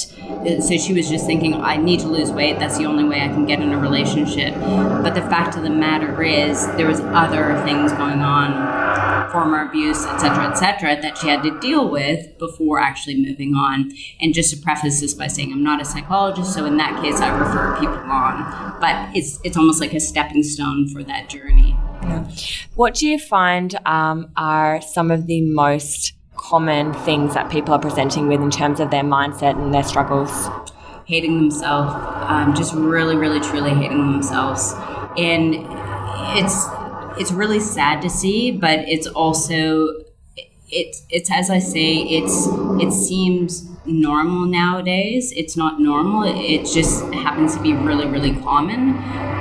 uh, 0.46 0.61
so 0.61 0.76
she 0.76 0.92
was 0.92 1.08
just 1.08 1.26
thinking 1.26 1.54
i 1.54 1.76
need 1.76 1.99
to 2.00 2.06
lose 2.06 2.30
weight 2.30 2.58
that's 2.58 2.78
the 2.78 2.87
only 2.87 3.02
way 3.02 3.20
i 3.20 3.28
can 3.28 3.44
get 3.44 3.61
in 3.61 3.73
a 3.73 3.78
relationship 3.78 4.54
but 4.54 5.14
the 5.14 5.20
fact 5.23 5.56
of 5.56 5.62
the 5.62 5.70
matter 5.70 6.23
is 6.23 6.66
there 6.76 6.87
was 6.87 7.00
other 7.00 7.61
things 7.64 7.92
going 7.92 8.20
on 8.20 8.75
former 9.36 9.68
abuse, 9.68 10.06
etc., 10.06 10.48
etc., 10.48 10.98
that 11.02 11.18
she 11.18 11.28
had 11.28 11.42
to 11.42 11.60
deal 11.60 11.90
with 11.90 12.38
before 12.38 12.80
actually 12.80 13.22
moving 13.22 13.54
on. 13.54 13.92
And 14.18 14.32
just 14.32 14.54
to 14.54 14.56
preface 14.62 15.02
this 15.02 15.12
by 15.12 15.26
saying 15.26 15.52
I'm 15.52 15.62
not 15.62 15.78
a 15.78 15.84
psychologist, 15.84 16.54
so 16.54 16.64
in 16.64 16.78
that 16.78 17.02
case, 17.02 17.20
I 17.20 17.28
refer 17.36 17.78
people 17.78 18.10
on. 18.10 18.80
But 18.80 19.14
it's 19.14 19.38
it's 19.44 19.58
almost 19.58 19.78
like 19.78 19.92
a 19.92 20.00
stepping 20.00 20.42
stone 20.42 20.88
for 20.88 21.04
that 21.04 21.28
journey. 21.28 21.76
Yeah. 22.02 22.26
What 22.76 22.94
do 22.94 23.06
you 23.06 23.18
find 23.18 23.78
um, 23.84 24.30
are 24.38 24.80
some 24.80 25.10
of 25.10 25.26
the 25.26 25.42
most 25.42 26.14
common 26.36 26.94
things 26.94 27.34
that 27.34 27.50
people 27.50 27.74
are 27.74 27.80
presenting 27.80 28.28
with 28.28 28.40
in 28.40 28.50
terms 28.50 28.80
of 28.80 28.90
their 28.90 29.04
mindset 29.04 29.62
and 29.62 29.74
their 29.74 29.84
struggles? 29.84 30.48
Hating 31.04 31.36
themselves, 31.36 31.92
um, 32.26 32.54
just 32.54 32.72
really, 32.72 33.16
really, 33.16 33.40
truly 33.40 33.70
hating 33.74 34.12
themselves, 34.12 34.72
and 35.18 35.54
it's 36.38 36.66
it's 37.18 37.32
really 37.32 37.61
sad 37.61 38.02
to 38.02 38.11
see, 38.11 38.50
but 38.50 38.80
it's 38.80 39.06
also 39.06 39.88
it's 40.68 41.04
it's 41.11 41.30
as 41.30 41.50
I 41.50 41.58
say, 41.58 41.96
it's 41.96 42.46
it 42.82 42.92
seems 42.92 43.68
normal 43.87 44.46
nowadays. 44.46 45.32
It's 45.37 45.56
not 45.56 45.80
normal. 45.80 46.25
It 46.25 46.66
just 46.66 47.04
happens 47.14 47.54
to 47.56 47.62
be 47.62 47.73
really, 47.73 48.06
really 48.06 48.35
common, 48.40 48.94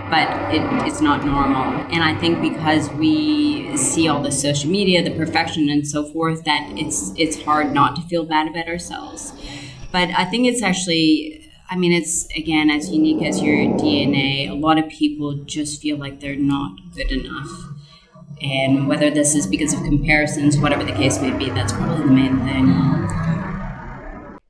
but 0.10 0.30
it, 0.54 0.62
it's 0.88 1.02
not 1.02 1.26
normal. 1.26 1.64
And 1.92 2.04
I 2.04 2.16
think 2.20 2.42
because 2.42 2.90
we 2.92 3.76
see 3.76 4.08
all 4.08 4.22
the 4.22 4.32
social 4.32 4.70
media, 4.70 5.04
the 5.04 5.16
perfection, 5.16 5.70
and 5.70 5.88
so 5.88 6.06
forth, 6.12 6.44
that 6.46 6.70
it's 6.78 7.12
it's 7.18 7.42
hard 7.44 7.74
not 7.74 7.96
to 7.96 8.02
feel 8.04 8.26
bad 8.26 8.48
about 8.48 8.68
ourselves. 8.68 9.34
But 9.92 10.10
I 10.10 10.26
think 10.26 10.48
it's 10.48 10.62
actually. 10.62 11.42
I 11.68 11.78
mean, 11.78 11.92
it's 11.92 12.28
again 12.36 12.70
as 12.70 12.92
unique 12.92 13.24
as 13.24 13.42
your 13.42 13.56
DNA. 13.56 14.50
A 14.50 14.54
lot 14.54 14.78
of 14.78 14.88
people 14.88 15.34
just 15.46 15.82
feel 15.82 15.98
like 15.98 16.20
they're 16.20 16.36
not 16.36 16.78
good 16.94 17.12
enough. 17.12 17.50
And 18.42 18.88
whether 18.88 19.10
this 19.10 19.34
is 19.34 19.48
because 19.48 19.74
of 19.74 19.80
comparisons, 19.84 20.60
whatever 20.60 20.84
the 20.84 20.92
case 20.92 21.20
may 21.20 21.36
be, 21.36 21.50
that's 21.50 21.74
probably 21.74 22.06
the 22.06 22.12
main 22.12 22.40
thing. 22.42 22.96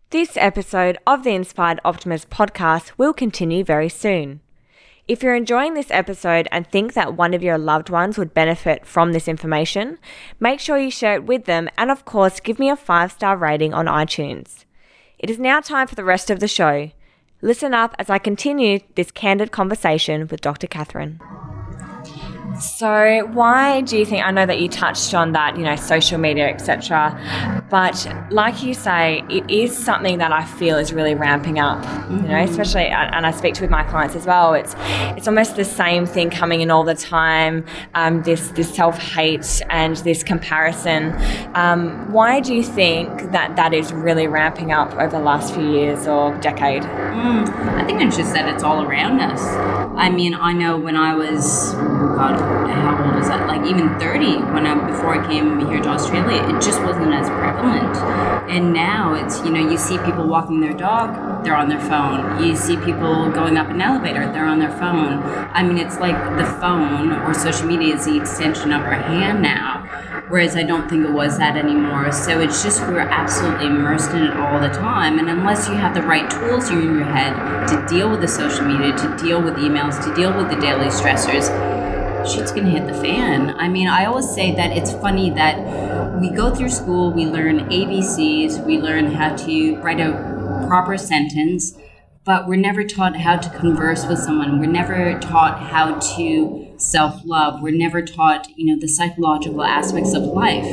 This 0.09 0.35
episode 0.35 0.97
of 1.07 1.23
the 1.23 1.31
Inspired 1.31 1.79
Optimist 1.85 2.29
podcast 2.29 2.91
will 2.97 3.13
continue 3.13 3.63
very 3.63 3.89
soon. 3.89 4.41
If 5.07 5.21
you're 5.23 5.35
enjoying 5.35 5.73
this 5.73 5.91
episode 5.91 6.47
and 6.51 6.67
think 6.67 6.93
that 6.93 7.15
one 7.15 7.33
of 7.33 7.43
your 7.43 7.57
loved 7.57 7.89
ones 7.89 8.17
would 8.17 8.33
benefit 8.33 8.85
from 8.85 9.13
this 9.13 9.27
information, 9.27 9.99
make 10.39 10.59
sure 10.59 10.77
you 10.77 10.91
share 10.91 11.15
it 11.15 11.25
with 11.25 11.45
them 11.45 11.69
and, 11.77 11.91
of 11.91 12.05
course, 12.05 12.39
give 12.39 12.59
me 12.59 12.69
a 12.69 12.75
five 12.75 13.11
star 13.11 13.37
rating 13.37 13.73
on 13.73 13.85
iTunes. 13.85 14.65
It 15.19 15.29
is 15.29 15.39
now 15.39 15.61
time 15.61 15.87
for 15.87 15.95
the 15.95 16.03
rest 16.03 16.29
of 16.29 16.39
the 16.39 16.47
show. 16.47 16.91
Listen 17.41 17.73
up 17.73 17.93
as 17.99 18.09
I 18.09 18.17
continue 18.17 18.79
this 18.95 19.11
candid 19.11 19.51
conversation 19.51 20.27
with 20.27 20.41
Dr. 20.41 20.67
Katherine. 20.67 21.19
So, 22.59 23.27
why 23.33 23.81
do 23.81 23.97
you 23.97 24.05
think? 24.05 24.25
I 24.25 24.31
know 24.31 24.45
that 24.45 24.59
you 24.59 24.69
touched 24.69 25.13
on 25.13 25.33
that, 25.33 25.57
you 25.57 25.63
know, 25.63 25.75
social 25.75 26.17
media, 26.17 26.47
etc. 26.47 27.63
But 27.69 28.07
like 28.29 28.63
you 28.63 28.73
say, 28.73 29.23
it 29.29 29.49
is 29.49 29.75
something 29.75 30.19
that 30.19 30.31
I 30.31 30.45
feel 30.45 30.77
is 30.77 30.93
really 30.93 31.15
ramping 31.15 31.59
up. 31.59 31.83
Mm-hmm. 31.83 32.17
You 32.17 32.27
know, 32.29 32.39
especially, 32.43 32.85
and 32.85 33.25
I 33.25 33.31
speak 33.31 33.55
to 33.55 33.61
with 33.61 33.71
my 33.71 33.83
clients 33.83 34.15
as 34.15 34.25
well. 34.25 34.53
It's 34.53 34.75
it's 35.17 35.27
almost 35.27 35.55
the 35.55 35.65
same 35.65 36.05
thing 36.05 36.29
coming 36.29 36.61
in 36.61 36.71
all 36.71 36.83
the 36.83 36.95
time. 36.95 37.65
Um, 37.93 38.21
this 38.23 38.49
this 38.49 38.73
self 38.73 38.97
hate 38.97 39.61
and 39.69 39.97
this 39.97 40.23
comparison. 40.23 41.13
Um, 41.55 42.11
why 42.11 42.39
do 42.39 42.53
you 42.53 42.63
think 42.63 43.31
that 43.31 43.55
that 43.55 43.73
is 43.73 43.91
really 43.91 44.27
ramping 44.27 44.71
up 44.71 44.93
over 44.93 45.09
the 45.09 45.19
last 45.19 45.53
few 45.53 45.69
years 45.69 46.07
or 46.07 46.35
decade? 46.39 46.83
Mm, 46.83 47.49
I 47.75 47.85
think 47.85 48.01
it's 48.01 48.15
just 48.15 48.33
that 48.33 48.47
it's 48.53 48.63
all 48.63 48.83
around 48.83 49.19
us. 49.19 49.41
I 49.97 50.09
mean, 50.09 50.33
I 50.33 50.53
know 50.53 50.77
when 50.77 50.95
I 50.95 51.15
was, 51.15 51.73
oh 51.75 52.15
God 52.15 52.44
how 52.45 53.05
old 53.05 53.21
is 53.21 53.27
that? 53.27 53.47
Like 53.47 53.65
even 53.69 53.97
30 53.99 54.37
when 54.53 54.65
I 54.65 54.75
before 54.87 55.19
I 55.19 55.27
came 55.27 55.59
here 55.67 55.81
to 55.81 55.89
Australia, 55.89 56.41
it 56.43 56.61
just 56.61 56.81
wasn't 56.81 57.13
as 57.13 57.27
prevalent. 57.29 57.95
And 58.49 58.73
now 58.73 59.13
it's 59.13 59.39
you 59.43 59.51
know 59.51 59.59
you 59.59 59.77
see 59.77 59.97
people 59.99 60.27
walking 60.27 60.59
their 60.59 60.73
dog, 60.73 61.43
they're 61.43 61.55
on 61.55 61.69
their 61.69 61.79
phone. 61.79 62.43
You 62.43 62.55
see 62.55 62.77
people 62.77 63.29
going 63.31 63.57
up 63.57 63.69
an 63.69 63.81
elevator, 63.81 64.31
they're 64.31 64.45
on 64.45 64.59
their 64.59 64.71
phone. 64.77 65.23
I 65.53 65.63
mean, 65.63 65.77
it's 65.77 65.99
like 65.99 66.15
the 66.37 66.45
phone 66.59 67.11
or 67.11 67.33
social 67.33 67.67
media 67.67 67.95
is 67.95 68.05
the 68.05 68.17
extension 68.17 68.71
of 68.71 68.81
our 68.81 68.93
hand 68.93 69.41
now. 69.41 69.83
Whereas 70.27 70.55
I 70.55 70.63
don't 70.63 70.89
think 70.89 71.05
it 71.05 71.11
was 71.11 71.37
that 71.37 71.55
anymore. 71.55 72.11
So 72.11 72.39
it's 72.39 72.63
just 72.63 72.81
we're 72.81 72.99
absolutely 72.99 73.67
immersed 73.67 74.11
in 74.11 74.23
it 74.23 74.35
all 74.37 74.59
the 74.59 74.69
time. 74.69 75.19
And 75.19 75.29
unless 75.29 75.67
you 75.67 75.75
have 75.75 75.93
the 75.93 76.01
right 76.01 76.27
tools 76.29 76.69
in 76.69 76.81
your 76.81 77.03
head 77.03 77.67
to 77.67 77.85
deal 77.87 78.09
with 78.09 78.21
the 78.21 78.27
social 78.27 78.65
media, 78.65 78.95
to 78.97 79.17
deal 79.23 79.41
with 79.41 79.55
emails, 79.55 80.03
to 80.03 80.13
deal 80.15 80.35
with 80.35 80.49
the 80.49 80.59
daily 80.59 80.87
stressors, 80.87 81.49
shit's 82.25 82.51
gonna 82.51 82.69
hit 82.69 82.87
the 82.87 82.93
fan. 82.93 83.51
I 83.57 83.67
mean, 83.69 83.87
I 83.87 84.05
always 84.05 84.29
say 84.29 84.53
that 84.55 84.75
it's 84.75 84.93
funny 84.93 85.29
that 85.31 86.19
we 86.19 86.29
go 86.29 86.53
through 86.53 86.69
school, 86.69 87.11
we 87.11 87.25
learn 87.25 87.69
ABCs, 87.69 88.65
we 88.65 88.79
learn 88.79 89.11
how 89.11 89.35
to 89.35 89.75
write 89.77 89.99
a 89.99 90.65
proper 90.67 90.97
sentence, 90.97 91.77
but 92.23 92.47
we're 92.47 92.55
never 92.55 92.83
taught 92.83 93.15
how 93.15 93.37
to 93.37 93.49
converse 93.57 94.05
with 94.07 94.19
someone. 94.19 94.59
We're 94.59 94.65
never 94.65 95.19
taught 95.19 95.59
how 95.59 95.99
to 96.15 96.65
self 96.77 97.21
love. 97.23 97.61
We're 97.61 97.77
never 97.77 98.01
taught, 98.01 98.47
you 98.55 98.65
know, 98.65 98.79
the 98.79 98.87
psychological 98.87 99.63
aspects 99.63 100.13
of 100.13 100.23
life. 100.23 100.65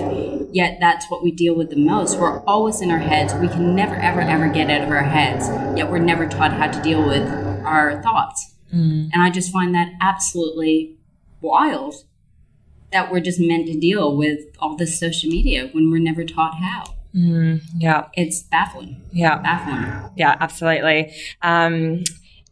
Yet 0.51 0.79
that's 0.81 1.11
what 1.11 1.23
we 1.23 1.31
deal 1.31 1.55
with 1.55 1.71
the 1.71 1.77
most. 1.77 2.19
We're 2.19 2.41
always 2.45 2.81
in 2.81 2.91
our 2.91 2.99
heads. 2.99 3.35
We 3.35 3.49
can 3.49 3.75
never, 3.75 3.95
ever, 3.95 4.21
ever 4.21 4.49
get 4.49 4.71
out 4.71 4.83
of 4.83 4.91
our 4.91 5.03
heads. 5.03 5.49
Yet 5.77 5.91
we're 5.91 5.99
never 5.99 6.27
taught 6.27 6.53
how 6.53 6.71
to 6.71 6.83
deal 6.83 7.07
with 7.07 7.29
our 7.65 8.03
thoughts. 8.03 8.55
Mm. 8.73 9.11
And 9.13 9.23
I 9.23 9.31
just 9.31 9.53
find 9.53 9.75
that 9.75 9.93
absolutely 10.01 10.97
wild 11.43 12.05
that 12.93 13.11
we're 13.11 13.21
just 13.21 13.41
meant 13.41 13.67
to 13.67 13.79
deal 13.79 14.17
with 14.17 14.41
all 14.59 14.77
this 14.77 14.99
social 14.99 15.31
media 15.31 15.69
when 15.73 15.91
we're 15.91 15.99
never 15.99 16.25
taught 16.25 16.55
how. 16.59 16.85
Mm, 17.15 17.63
yeah. 17.77 18.07
It's 18.15 18.43
baffling. 18.43 19.03
Yeah. 19.13 19.39
Baffling. 19.39 20.13
Yeah, 20.17 20.37
absolutely. 20.41 21.15
Um, 21.43 22.05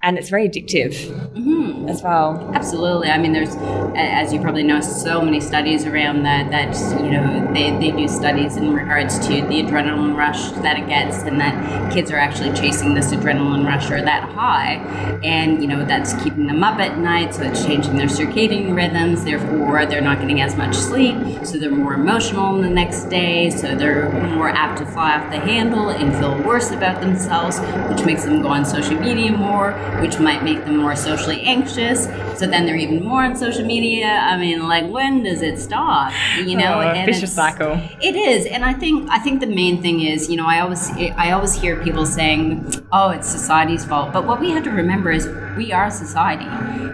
and 0.02 0.16
it's 0.16 0.30
very 0.30 0.48
addictive 0.48 0.94
mm-hmm. 1.34 1.88
as 1.88 2.02
well. 2.02 2.50
Absolutely. 2.54 3.10
I 3.10 3.18
mean, 3.18 3.32
there's, 3.32 3.54
as 3.94 4.32
you 4.32 4.40
probably 4.40 4.62
know, 4.62 4.80
so 4.80 5.20
many 5.20 5.40
studies 5.40 5.84
around 5.84 6.22
that. 6.22 6.50
That 6.50 6.74
you 7.02 7.10
know, 7.10 7.52
they, 7.52 7.70
they 7.78 7.90
do 7.94 8.08
studies 8.08 8.56
in 8.56 8.72
regards 8.72 9.18
to 9.26 9.28
the 9.28 9.62
adrenaline 9.62 10.16
rush 10.16 10.52
that 10.62 10.78
it 10.78 10.86
gets, 10.86 11.22
and 11.24 11.38
that 11.40 11.92
kids 11.92 12.10
are 12.10 12.16
actually 12.16 12.52
chasing 12.54 12.94
this 12.94 13.12
adrenaline 13.12 13.66
rush 13.66 13.90
or 13.90 14.00
that 14.00 14.24
high, 14.30 14.76
and 15.22 15.60
you 15.60 15.68
know 15.68 15.84
that's 15.84 16.14
keeping 16.22 16.46
them 16.46 16.64
up 16.64 16.78
at 16.78 16.98
night, 16.98 17.34
so 17.34 17.42
it's 17.42 17.64
changing 17.64 17.96
their 17.96 18.06
circadian 18.06 18.74
rhythms. 18.74 19.24
Therefore, 19.24 19.84
they're 19.84 20.00
not 20.00 20.20
getting 20.20 20.40
as 20.40 20.56
much 20.56 20.74
sleep, 20.74 21.44
so 21.44 21.58
they're 21.58 21.70
more 21.70 21.92
emotional 21.92 22.58
the 22.60 22.70
next 22.70 23.04
day, 23.04 23.50
so 23.50 23.74
they're 23.74 24.10
more 24.34 24.48
apt 24.48 24.78
to 24.78 24.86
fly 24.86 25.18
off 25.18 25.30
the 25.30 25.38
handle 25.38 25.90
and 25.90 26.14
feel 26.14 26.42
worse 26.42 26.70
about 26.70 27.02
themselves, 27.02 27.60
which 27.90 28.04
makes 28.06 28.24
them 28.24 28.40
go 28.40 28.48
on 28.48 28.64
social 28.64 28.98
media 28.98 29.30
more 29.30 29.72
which 30.00 30.18
might 30.18 30.42
make 30.42 30.64
them 30.64 30.76
more 30.76 30.96
socially 30.96 31.42
anxious. 31.42 32.04
So 32.38 32.46
then 32.46 32.66
they're 32.66 32.76
even 32.76 33.04
more 33.04 33.22
on 33.22 33.36
social 33.36 33.64
media. 33.64 34.06
I 34.06 34.36
mean, 34.36 34.66
like 34.66 34.88
when 34.88 35.22
does 35.22 35.42
it 35.42 35.58
stop? 35.58 36.12
You 36.38 36.56
know, 36.56 36.80
oh, 36.80 37.04
vicious 37.04 37.34
cycle. 37.34 37.80
It 38.00 38.16
is, 38.16 38.46
and 38.46 38.64
I 38.64 38.72
think 38.72 39.10
I 39.10 39.18
think 39.18 39.40
the 39.40 39.46
main 39.46 39.82
thing 39.82 40.00
is, 40.00 40.30
you 40.30 40.36
know, 40.36 40.46
I 40.46 40.60
always 40.60 40.90
I 41.16 41.32
always 41.32 41.54
hear 41.54 41.82
people 41.82 42.06
saying, 42.06 42.72
"Oh, 42.92 43.10
it's 43.10 43.28
society's 43.28 43.84
fault," 43.84 44.12
but 44.12 44.26
what 44.26 44.40
we 44.40 44.50
have 44.50 44.64
to 44.64 44.70
remember 44.70 45.10
is 45.10 45.28
we 45.56 45.72
are 45.72 45.90
society. 45.90 46.48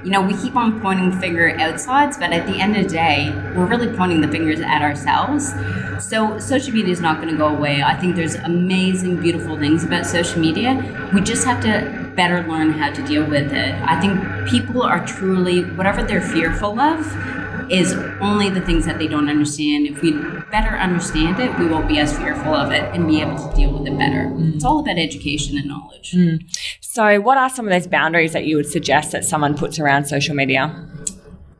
You 0.04 0.10
know, 0.10 0.20
we 0.20 0.34
keep 0.34 0.56
on 0.56 0.80
pointing 0.80 1.12
finger 1.12 1.56
outsides, 1.58 2.16
but 2.16 2.32
at 2.32 2.46
the 2.46 2.58
end 2.60 2.76
of 2.76 2.84
the 2.84 2.88
day, 2.88 3.30
we're 3.54 3.66
really 3.66 3.88
pointing 3.96 4.20
the 4.20 4.28
fingers 4.28 4.60
at 4.60 4.82
ourselves. 4.82 5.52
So 5.98 6.38
social 6.38 6.72
media 6.72 6.92
is 6.92 7.00
not 7.00 7.16
going 7.16 7.28
to 7.28 7.36
go 7.36 7.48
away. 7.48 7.82
I 7.82 7.94
think 7.94 8.16
there's 8.16 8.34
amazing, 8.36 9.20
beautiful 9.20 9.58
things 9.58 9.84
about 9.84 10.06
social 10.06 10.40
media. 10.40 11.10
We 11.14 11.20
just 11.20 11.44
have 11.44 11.62
to 11.62 12.05
better 12.16 12.46
learn 12.48 12.72
how 12.72 12.90
to 12.92 13.02
deal 13.06 13.24
with 13.24 13.52
it. 13.52 13.74
I 13.82 14.00
think 14.00 14.48
people 14.48 14.82
are 14.82 15.06
truly, 15.06 15.62
whatever 15.62 16.02
they're 16.02 16.20
fearful 16.20 16.80
of, 16.80 17.06
is 17.70 17.92
only 18.20 18.48
the 18.48 18.60
things 18.60 18.86
that 18.86 18.98
they 18.98 19.06
don't 19.06 19.28
understand. 19.28 19.86
If 19.86 20.02
we 20.02 20.12
better 20.50 20.76
understand 20.76 21.40
it, 21.40 21.56
we 21.58 21.66
won't 21.66 21.88
be 21.88 21.98
as 21.98 22.16
fearful 22.16 22.54
of 22.54 22.72
it 22.72 22.82
and 22.94 23.06
be 23.06 23.20
able 23.20 23.36
to 23.48 23.56
deal 23.56 23.72
with 23.72 23.86
it 23.86 23.98
better. 23.98 24.24
Mm. 24.24 24.54
It's 24.54 24.64
all 24.64 24.80
about 24.80 24.98
education 24.98 25.58
and 25.58 25.66
knowledge. 25.66 26.12
Mm. 26.12 26.44
So, 26.80 27.20
what 27.20 27.36
are 27.36 27.50
some 27.50 27.66
of 27.66 27.72
those 27.72 27.86
boundaries 27.86 28.32
that 28.32 28.46
you 28.46 28.56
would 28.56 28.68
suggest 28.68 29.12
that 29.12 29.24
someone 29.24 29.56
puts 29.56 29.78
around 29.78 30.06
social 30.06 30.34
media? 30.34 30.64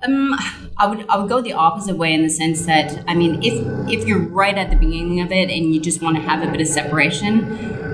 Um, 0.03 0.35
I 0.77 0.87
would 0.87 1.09
I 1.09 1.19
would 1.19 1.29
go 1.29 1.41
the 1.41 1.55
opposite 1.55 1.97
way 1.97 2.13
in 2.13 2.23
the 2.23 2.31
sense 2.31 2.67
that 2.67 3.03
I 3.09 3.15
mean, 3.15 3.43
if 3.43 3.55
if 3.91 4.07
you're 4.07 4.21
right 4.21 4.57
at 4.57 4.71
the 4.71 4.77
beginning 4.77 5.21
of 5.21 5.33
it 5.33 5.51
and 5.51 5.75
you 5.75 5.81
just 5.81 6.03
want 6.03 6.17
to 6.17 6.23
have 6.23 6.47
a 6.47 6.51
bit 6.51 6.61
of 6.61 6.69
separation, 6.69 7.86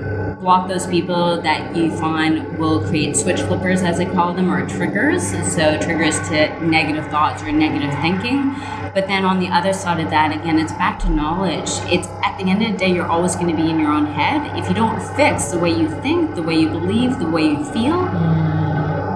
block 0.43 0.67
those 0.67 0.85
people 0.85 1.41
that 1.41 1.73
you 1.73 1.89
find 1.89 2.57
will 2.57 2.81
create 2.81 3.15
switch 3.15 3.39
flippers, 3.39 3.81
as 3.81 3.97
I 4.01 4.05
call 4.05 4.33
them, 4.33 4.51
or 4.51 4.67
triggers. 4.67 5.25
So, 5.55 5.79
triggers 5.79 6.19
to 6.27 6.59
negative 6.61 7.07
thoughts 7.07 7.41
or 7.43 7.51
negative 7.53 7.93
thinking. 8.01 8.53
But 8.93 9.07
then 9.07 9.23
on 9.23 9.39
the 9.39 9.47
other 9.47 9.71
side 9.71 10.01
of 10.03 10.09
that, 10.09 10.35
again, 10.37 10.59
it's 10.59 10.73
back 10.73 10.99
to 10.99 11.09
knowledge. 11.09 11.69
It's 11.89 12.07
at 12.25 12.37
the 12.37 12.43
end 12.43 12.61
of 12.61 12.73
the 12.73 12.77
day, 12.77 12.93
you're 12.93 13.07
always 13.07 13.35
going 13.35 13.55
to 13.55 13.55
be 13.55 13.69
in 13.69 13.79
your 13.79 13.91
own 13.91 14.05
head. 14.05 14.57
If 14.57 14.67
you 14.67 14.75
don't 14.75 15.01
fix 15.15 15.45
the 15.45 15.59
way 15.59 15.71
you 15.71 15.89
think, 16.01 16.35
the 16.35 16.43
way 16.43 16.55
you 16.55 16.67
believe, 16.69 17.19
the 17.19 17.29
way 17.29 17.43
you 17.43 17.63
feel, 17.63 18.03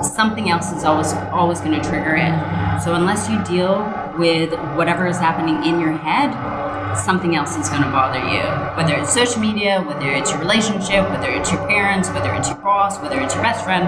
something 0.01 0.49
else 0.49 0.71
is 0.71 0.85
always 0.85 1.11
always 1.33 1.59
going 1.59 1.79
to 1.79 1.89
trigger 1.89 2.15
it. 2.15 2.81
So 2.81 2.95
unless 2.95 3.29
you 3.29 3.43
deal 3.43 3.83
with 4.17 4.53
whatever 4.77 5.05
is 5.07 5.17
happening 5.17 5.63
in 5.65 5.79
your 5.81 5.91
head, 5.91 6.31
something 6.95 7.35
else 7.35 7.55
is 7.57 7.69
going 7.69 7.83
to 7.83 7.89
bother 7.89 8.19
you. 8.19 8.41
Whether 8.77 8.95
it's 8.95 9.13
social 9.13 9.41
media, 9.41 9.81
whether 9.81 10.09
it's 10.09 10.31
your 10.31 10.39
relationship, 10.39 11.09
whether 11.09 11.29
it's 11.29 11.51
your 11.51 11.65
parents, 11.67 12.09
whether 12.09 12.33
it's 12.33 12.49
your 12.49 12.57
boss, 12.57 12.99
whether 13.01 13.19
it's 13.19 13.33
your 13.33 13.43
best 13.43 13.63
friend, 13.63 13.87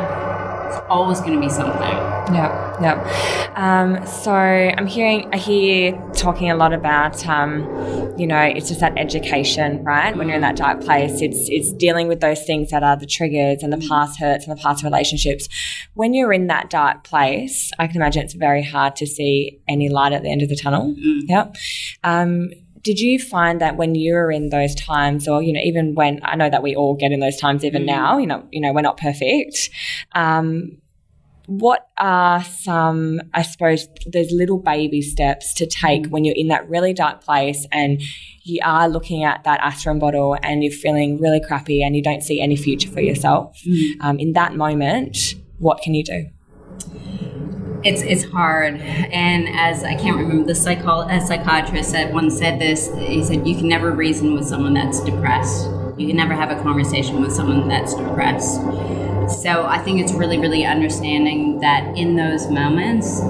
it's 0.72 0.82
always 0.90 1.20
going 1.20 1.34
to 1.34 1.40
be 1.40 1.50
something. 1.50 1.82
Yeah, 1.82 2.78
yeah. 2.80 3.52
Um, 3.56 4.06
so 4.06 4.32
I'm 4.32 4.86
hearing, 4.86 5.30
I 5.34 5.38
hear 5.38 5.92
you 5.92 6.14
talking 6.14 6.52
a 6.52 6.56
lot 6.56 6.74
about, 6.74 7.26
um, 7.28 7.64
you 8.20 8.28
know, 8.28 8.40
it's 8.40 8.68
just 8.68 8.82
that 8.82 8.96
education, 8.98 9.84
right? 9.84 10.16
When 10.16 10.28
you're 10.28 10.36
in 10.36 10.42
that 10.42 10.58
dark 10.58 10.82
place, 10.82 11.22
it's 11.22 11.50
it's 11.50 11.72
dealing 11.74 12.08
with 12.08 12.20
those 12.20 12.44
things 12.44 12.70
that 12.70 12.84
are 12.84 12.96
the 12.96 13.08
triggers 13.08 13.64
and 13.64 13.74
the 13.74 13.84
past 13.88 14.20
hurts 14.20 14.46
and 14.46 14.56
the 14.56 14.62
past 14.62 14.84
relationships. 14.84 15.48
When 15.96 16.14
you're 16.14 16.34
in 16.34 16.48
that 16.48 16.70
dark 16.70 17.04
place, 17.04 17.72
I 17.80 17.88
can 17.88 17.96
imagine 17.96 18.24
it's 18.24 18.34
very 18.34 18.64
hard 18.64 18.96
to 18.98 19.08
see 19.08 19.60
any 19.68 19.90
light 19.90 20.14
at 20.14 20.22
the 20.22 20.30
end 20.30 20.44
of 20.44 20.50
the 20.50 20.56
tunnel. 20.56 20.94
Yep. 20.98 21.56
Um, 22.04 22.50
did 22.82 23.00
you 23.00 23.20
find 23.20 23.62
that 23.62 23.78
when 23.78 23.96
you 23.96 24.14
were 24.14 24.32
in 24.32 24.50
those 24.50 24.76
times 24.76 25.28
or 25.28 25.42
you 25.42 25.54
know 25.54 25.60
even 25.64 25.96
when 25.96 26.20
i 26.24 26.36
know 26.36 26.50
that 26.50 26.64
we 26.64 26.76
all 26.76 26.96
get 26.96 27.12
in 27.12 27.20
those 27.20 27.38
times 27.38 27.64
even 27.64 27.86
now 27.86 28.18
you 28.18 28.28
know 28.28 28.46
you 28.52 28.62
know 28.62 28.72
we're 28.74 28.82
not 28.82 28.98
perfect 28.98 29.70
um, 30.14 30.78
what 31.48 31.88
are 31.98 32.44
some 32.44 33.20
i 33.34 33.42
suppose 33.42 33.88
those 34.14 34.32
little 34.32 34.60
baby 34.60 35.02
steps 35.02 35.54
to 35.54 35.66
take 35.66 36.06
when 36.08 36.24
you're 36.24 36.36
in 36.38 36.48
that 36.48 36.70
really 36.70 36.94
dark 36.94 37.24
place 37.24 37.66
and 37.72 38.02
you 38.44 38.60
are 38.64 38.88
looking 38.88 39.24
at 39.24 39.44
that 39.44 39.60
aspirin 39.62 39.98
bottle 39.98 40.38
and 40.44 40.64
you're 40.64 40.72
feeling 40.72 41.20
really 41.20 41.42
crappy 41.42 41.82
and 41.82 41.96
you 41.96 42.04
don't 42.04 42.22
see 42.22 42.40
any 42.40 42.56
future 42.56 42.90
for 42.90 43.02
yourself? 43.02 43.62
Um, 44.02 44.20
in 44.20 44.34
that 44.34 44.56
moment 44.56 45.18
what 45.58 45.82
can 45.82 45.94
you 45.94 46.04
do 46.04 46.30
it's 47.84 48.02
it's 48.02 48.24
hard. 48.26 48.76
And 48.76 49.48
as 49.50 49.84
i 49.84 49.96
can't 49.96 50.18
remember 50.18 50.46
the 50.46 50.56
psycho- 50.56 51.08
a 51.08 51.22
psychiatrist 51.22 51.92
that 51.94 52.12
once 52.14 52.38
said 52.38 52.60
this 52.60 52.94
he 52.98 53.24
said 53.24 53.48
you 53.48 53.56
can 53.56 53.68
never 53.68 53.92
reason 53.92 54.34
with 54.34 54.46
someone 54.46 54.74
that's 54.74 55.00
depressed. 55.04 55.70
You 55.98 56.08
can 56.08 56.16
never 56.18 56.34
have 56.34 56.50
a 56.52 56.62
conversation 56.62 57.22
with 57.22 57.34
someone 57.34 57.68
that's 57.68 57.94
depressed. 57.94 58.56
So 59.42 59.66
i 59.66 59.78
think 59.80 60.00
it's 60.02 60.12
really 60.14 60.38
really 60.40 60.66
understanding 60.66 61.60
that 61.60 61.98
in 61.98 62.16
those 62.16 62.50
moments 62.50 63.22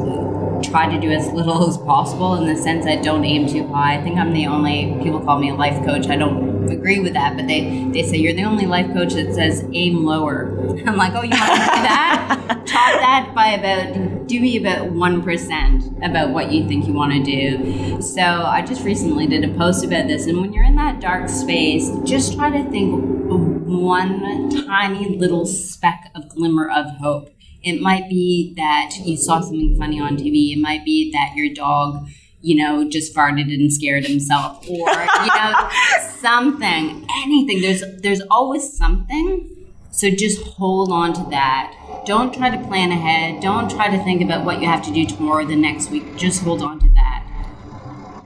try 0.70 0.94
to 0.94 1.00
do 1.00 1.10
as 1.12 1.32
little 1.32 1.68
as 1.70 1.78
possible 1.78 2.36
in 2.36 2.46
the 2.46 2.56
sense 2.56 2.86
that 2.86 3.04
don't 3.04 3.24
aim 3.24 3.48
too 3.48 3.68
high. 3.68 3.98
I 3.98 4.02
think 4.04 4.18
i'm 4.18 4.34
the 4.34 4.48
only 4.48 4.98
people 5.04 5.20
call 5.20 5.40
me 5.40 5.50
a 5.50 5.56
life 5.56 5.84
coach. 5.86 6.08
I 6.08 6.16
don't 6.16 6.70
agree 6.72 7.00
with 7.00 7.14
that 7.14 7.36
but 7.36 7.48
they 7.48 7.88
they 7.94 8.04
say 8.04 8.18
you're 8.18 8.34
the 8.34 8.44
only 8.44 8.66
life 8.66 8.92
coach 8.94 9.14
that 9.14 9.34
says 9.36 9.64
aim 9.74 10.06
lower. 10.06 10.56
I'm 10.88 10.98
like 10.98 11.14
oh 11.16 11.22
you 11.24 11.30
want 11.32 11.54
to 11.54 11.76
do 11.76 11.84
that 11.84 12.56
top 12.80 13.00
that 13.00 13.32
by 13.36 13.48
about 13.48 14.28
do 14.28 14.40
me 14.40 14.58
about 14.58 14.90
1% 14.90 16.06
about 16.08 16.30
what 16.30 16.52
you 16.52 16.68
think 16.68 16.86
you 16.86 16.94
want 16.94 17.12
to 17.14 17.24
do 17.24 18.02
so 18.02 18.22
i 18.22 18.62
just 18.62 18.84
recently 18.84 19.28
did 19.28 19.44
a 19.44 19.54
post 19.58 19.84
about 19.84 20.08
this 20.08 20.28
and 20.28 20.40
when 20.40 20.54
you're 20.54 20.64
in 20.64 20.76
that 20.76 21.00
dark 21.00 21.28
space 21.30 21.90
just 22.04 22.36
try 22.36 22.50
to 22.50 22.70
think 22.70 22.94
of 23.32 23.42
one 23.66 24.50
tiny 24.68 25.18
little 25.18 25.46
speck 25.46 26.12
of 26.16 26.30
glimmer 26.30 26.70
of 26.70 26.86
hope 26.98 27.30
it 27.64 27.82
might 27.82 28.08
be 28.08 28.54
that 28.56 28.92
you 29.04 29.18
saw 29.18 29.42
something 29.42 29.76
funny 29.78 30.00
on 30.00 30.16
tv 30.16 30.54
it 30.54 30.60
might 30.60 30.86
be 30.86 31.12
that 31.12 31.36
your 31.36 31.54
dog 31.54 32.08
you 32.42 32.56
know, 32.56 32.90
just 32.90 33.14
farted 33.14 33.54
and 33.54 33.72
scared 33.72 34.08
himself, 34.08 34.66
or 34.70 34.90
you 34.90 35.28
know, 35.36 35.70
something, 36.20 37.06
anything. 37.24 37.62
There's 37.62 37.84
there's 38.02 38.22
always 38.32 38.78
something. 38.78 39.59
So 40.00 40.10
just 40.10 40.42
hold 40.54 40.94
on 40.94 41.12
to 41.12 41.30
that. 41.30 41.76
Don't 42.06 42.34
try 42.34 42.50
to 42.50 42.68
plan 42.70 42.90
ahead. 42.94 43.42
Don't 43.42 43.70
try 43.70 43.90
to 43.90 44.02
think 44.06 44.22
about 44.22 44.46
what 44.46 44.62
you 44.62 44.66
have 44.66 44.82
to 44.84 44.94
do 44.94 45.06
tomorrow 45.06 45.44
or 45.44 45.46
the 45.46 45.58
next 45.58 45.92
week. 45.92 46.16
Just 46.16 46.42
hold 46.42 46.62
on 46.62 46.80
to 46.80 46.88
that. 46.92 47.28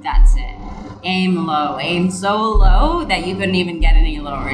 That's 0.03 0.36
it. 0.36 0.56
Aim 1.01 1.48
low. 1.48 1.80
Aim 1.80 2.12
so 2.12 2.38
low 2.51 3.06
that 3.06 3.25
you 3.25 3.36
couldn't 3.36 3.56
even 3.56 3.80
get 3.80 3.96
any 3.96 4.03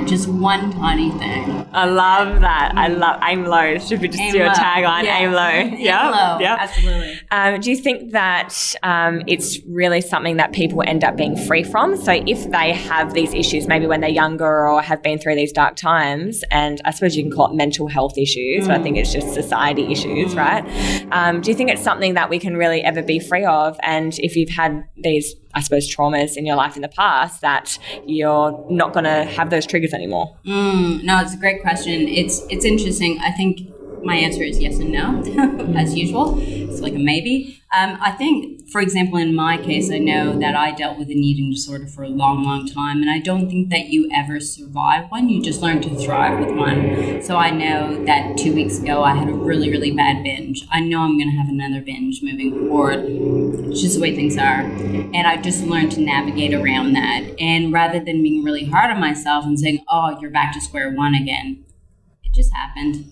Just 0.08 0.28
one 0.28 0.72
tiny 0.72 1.12
thing. 1.12 1.68
I 1.72 1.86
love 1.86 2.42
that. 2.42 2.72
I 2.76 2.88
love 2.88 3.22
aim 3.24 3.46
low. 3.46 3.78
Should 3.78 4.02
be 4.02 4.08
just 4.08 4.20
Aim 4.20 4.34
your 4.36 4.48
low. 4.48 4.54
tagline. 4.54 5.04
Yeah. 5.04 5.20
Aim 5.20 5.32
low. 5.32 5.78
Yeah. 5.78 6.10
low. 6.10 6.40
Yeah. 6.40 6.58
Absolutely. 6.60 7.20
Um, 7.30 7.60
do 7.60 7.70
you 7.70 7.78
think 7.78 8.12
that 8.12 8.76
um, 8.82 9.22
it's 9.28 9.60
really 9.68 10.02
something 10.02 10.38
that 10.38 10.52
people 10.52 10.82
end 10.86 11.04
up 11.04 11.16
being 11.16 11.36
free 11.36 11.64
from? 11.64 11.96
So 11.98 12.12
if 12.26 12.50
they 12.50 12.74
have 12.74 13.14
these 13.14 13.34
issues, 13.36 13.68
maybe 13.68 13.86
when 13.86 14.02
they're 14.02 14.10
younger 14.10 14.68
or 14.68 14.82
have 14.82 15.04
been 15.04 15.20
through 15.20 15.36
these 15.36 15.52
dark 15.52 15.76
times, 15.76 16.44
and 16.50 16.82
I 16.86 16.92
suppose 16.92 17.16
you 17.16 17.24
can 17.24 17.32
call 17.32 17.52
it 17.52 17.56
mental 17.56 17.88
health 17.88 18.18
issues, 18.18 18.68
but 18.68 18.80
I 18.80 18.84
think 18.84 18.98
it's 18.98 19.14
just 19.14 19.34
society 19.36 19.92
issues, 19.92 20.34
right? 20.36 20.64
Um, 21.12 21.42
do 21.42 21.52
you 21.52 21.56
think 21.56 21.70
it's 21.70 21.84
something 21.84 22.16
that 22.16 22.30
we 22.30 22.40
can 22.40 22.58
really 22.58 22.82
ever 22.84 23.04
be 23.04 23.20
free 23.20 23.46
of? 23.46 23.78
And 23.84 24.18
if 24.20 24.36
you've 24.36 24.50
had 24.50 24.84
these, 24.98 25.36
I 25.60 25.62
suppose, 25.62 25.94
traumas 25.94 26.38
in 26.38 26.46
your 26.46 26.56
life 26.56 26.78
in 26.78 26.82
the 26.82 26.88
past, 26.88 27.42
that 27.42 27.78
you're 28.06 28.66
not 28.70 28.94
going 28.94 29.04
to 29.04 29.26
have 29.26 29.50
those 29.50 29.66
triggers 29.66 29.94
anymore? 29.94 30.38
Mm, 30.46 31.04
no, 31.04 31.20
it's 31.20 31.34
a 31.34 31.38
great 31.38 31.62
question. 31.62 32.08
It's 32.08 32.42
it's 32.50 32.64
interesting. 32.64 33.20
I 33.20 33.32
think 33.32 33.60
my 34.04 34.16
answer 34.16 34.44
is 34.44 34.60
yes 34.60 34.80
and 34.80 34.92
no, 34.92 35.24
as 35.78 35.96
usual. 35.96 36.40
It's 36.40 36.82
like 36.82 36.94
a 36.94 37.00
maybe. 37.00 37.62
Um, 37.72 38.00
I 38.02 38.12
think, 38.12 38.68
for 38.70 38.82
example, 38.82 39.20
in 39.20 39.36
my 39.36 39.58
case, 39.58 39.92
I 39.92 40.00
know 40.00 40.38
that 40.40 40.56
I 40.56 40.72
dealt 40.72 40.98
with 40.98 41.10
an 41.10 41.18
eating 41.20 41.52
disorder 41.52 41.86
for 41.86 42.04
a 42.04 42.10
long, 42.10 42.44
long 42.44 42.68
time, 42.68 43.02
and 43.02 43.12
I 43.12 43.20
don't 43.20 43.48
think 43.48 43.70
that 43.70 43.90
you 43.90 44.10
ever 44.12 44.40
survive 44.40 45.12
one. 45.12 45.30
You 45.30 45.42
just 45.42 45.62
learn 45.62 45.82
to 45.82 45.96
thrive 45.96 46.40
with 46.40 46.56
one. 46.56 47.22
So 47.22 47.36
I 47.38 47.52
know 47.52 48.04
that 48.06 48.38
two 48.38 48.56
weeks 48.56 48.80
ago 48.80 49.04
I 49.04 49.14
had 49.16 49.30
a 49.30 49.34
really, 49.34 49.70
really 49.70 49.92
bad 49.92 50.24
binge. 50.24 50.66
I 50.72 50.80
know 50.80 51.02
I'm 51.02 51.18
going 51.20 51.30
to 51.30 51.38
have 51.38 51.48
another 51.48 51.82
binge 51.82 52.24
moving 52.24 52.68
forward. 52.68 53.06
It's 53.70 53.82
just 53.82 53.96
the 53.96 54.02
way 54.02 54.16
things 54.16 54.36
are. 54.38 54.62
And 54.62 55.28
I 55.28 55.38
just 55.38 55.64
learned 55.64 55.92
to 55.94 56.02
navigate 56.02 56.56
around 56.56 56.94
that. 56.94 57.22
And 57.40 57.72
rather 57.72 58.00
than 58.00 58.24
being 58.24 58.44
really 58.44 58.66
hard 58.66 58.90
on 58.90 59.00
myself 59.00 59.46
and 59.46 59.60
saying, 59.60 59.84
oh, 59.90 60.20
you're 60.20 60.32
back 60.32 60.54
to 60.54 60.62
square 60.62 60.92
one 60.92 61.14
again, 61.14 61.66
it 62.24 62.34
just 62.34 62.54
happened. 62.54 63.12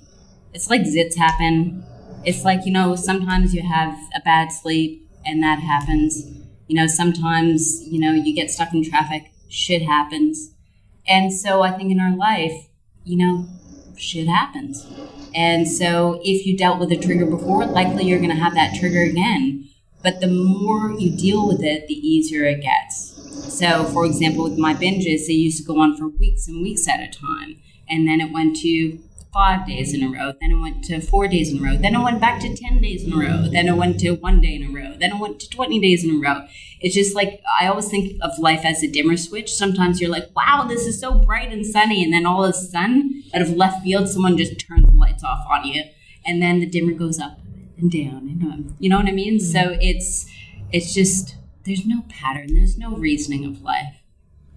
It's 0.58 0.72
like 0.72 0.82
zits 0.82 1.16
happen. 1.16 1.86
It's 2.26 2.44
like, 2.44 2.66
you 2.66 2.72
know, 2.72 2.96
sometimes 2.96 3.54
you 3.54 3.62
have 3.62 3.96
a 4.16 4.20
bad 4.22 4.52
sleep 4.52 5.08
and 5.24 5.44
that 5.44 5.60
happens. 5.60 6.26
You 6.66 6.76
know, 6.76 6.88
sometimes, 6.88 7.88
you 7.88 8.00
know, 8.00 8.12
you 8.12 8.34
get 8.34 8.50
stuck 8.50 8.74
in 8.74 8.84
traffic, 8.84 9.32
shit 9.50 9.84
happens. 9.84 10.56
And 11.08 11.32
so 11.32 11.62
I 11.62 11.74
think 11.74 11.92
in 11.92 12.00
our 12.00 12.16
life, 12.18 12.70
you 13.04 13.18
know, 13.18 13.46
shit 13.98 14.28
happens. 14.28 14.88
And 15.36 15.68
so 15.68 16.20
if 16.24 16.48
you 16.48 16.58
dealt 16.58 16.80
with 16.80 16.92
a 16.92 16.98
trigger 16.98 17.28
before, 17.28 17.64
likely 17.68 18.06
you're 18.06 18.18
going 18.18 18.32
to 18.32 18.44
have 18.44 18.56
that 18.56 18.80
trigger 18.80 19.04
again. 19.04 19.70
But 20.02 20.22
the 20.22 20.28
more 20.28 20.92
you 20.98 21.16
deal 21.16 21.48
with 21.48 21.62
it, 21.62 21.88
the 21.88 21.94
easier 21.94 22.46
it 22.46 22.64
gets. 22.64 23.14
So, 23.56 23.84
for 23.84 24.08
example, 24.08 24.46
with 24.46 24.58
my 24.58 24.74
binges, 24.74 25.28
they 25.28 25.34
used 25.34 25.60
to 25.60 25.64
go 25.64 25.80
on 25.80 25.96
for 25.96 26.08
weeks 26.08 26.48
and 26.48 26.64
weeks 26.64 26.88
at 26.88 27.00
a 27.00 27.12
time. 27.12 27.62
And 27.88 28.08
then 28.08 28.20
it 28.20 28.34
went 28.34 28.56
to 28.58 29.00
five 29.38 29.68
days 29.68 29.94
in 29.94 30.02
a 30.02 30.08
row. 30.08 30.34
Then 30.42 30.52
it 30.52 30.60
went 30.60 30.84
to 30.86 31.00
four 31.00 31.28
days 31.28 31.54
in 31.54 31.60
a 31.60 31.62
row. 31.62 31.78
Then 31.78 31.94
it 31.94 32.00
went 32.00 32.20
back 32.20 32.42
to 32.42 32.56
10 32.56 32.82
days 32.82 33.04
in 33.04 33.14
a 33.14 33.18
row. 33.18 33.48
Then 33.48 33.68
it 33.68 33.76
went 33.76 34.00
to 34.00 34.14
one 34.14 34.42
day 34.42 34.56
in 34.56 34.64
a 34.64 34.72
row. 34.72 34.96
Then 35.00 35.12
it 35.12 35.20
went 35.20 35.40
to 35.42 35.50
20 35.50 35.80
days 35.80 36.04
in 36.04 36.16
a 36.16 36.20
row. 36.20 36.48
It's 36.82 36.96
just 36.96 37.14
like, 37.14 37.40
I 37.62 37.68
always 37.68 37.88
think 37.88 38.18
of 38.24 38.40
life 38.40 38.66
as 38.66 38.82
a 38.82 38.88
dimmer 38.88 39.16
switch. 39.16 39.54
Sometimes 39.54 40.02
you're 40.02 40.10
like, 40.10 40.36
wow, 40.36 40.66
this 40.68 40.88
is 40.88 41.00
so 41.00 41.20
bright 41.20 41.52
and 41.52 41.64
sunny. 41.64 42.04
And 42.04 42.12
then 42.12 42.26
all 42.26 42.44
of 42.44 42.50
a 42.50 42.54
sudden, 42.54 43.24
out 43.32 43.44
of 43.44 43.52
left 43.52 43.84
field, 43.84 44.10
someone 44.10 44.38
just 44.38 44.60
turns 44.60 44.88
the 44.88 44.98
lights 44.98 45.24
off 45.24 45.46
on 45.48 45.68
you. 45.68 45.84
And 46.26 46.42
then 46.42 46.60
the 46.60 46.66
dimmer 46.66 46.94
goes 46.94 47.20
up 47.20 47.38
and 47.78 47.92
down 47.92 48.28
and 48.42 48.52
up. 48.52 48.76
You 48.80 48.90
know 48.90 48.98
what 48.98 49.08
I 49.08 49.12
mean? 49.12 49.38
Mm-hmm. 49.38 49.52
So 49.52 49.78
it's, 49.80 50.26
it's 50.72 50.96
just, 50.96 51.36
there's 51.64 51.86
no 51.86 52.02
pattern. 52.10 52.56
There's 52.56 52.76
no 52.76 52.96
reasoning 52.96 53.46
of 53.46 53.62
life. 53.62 53.97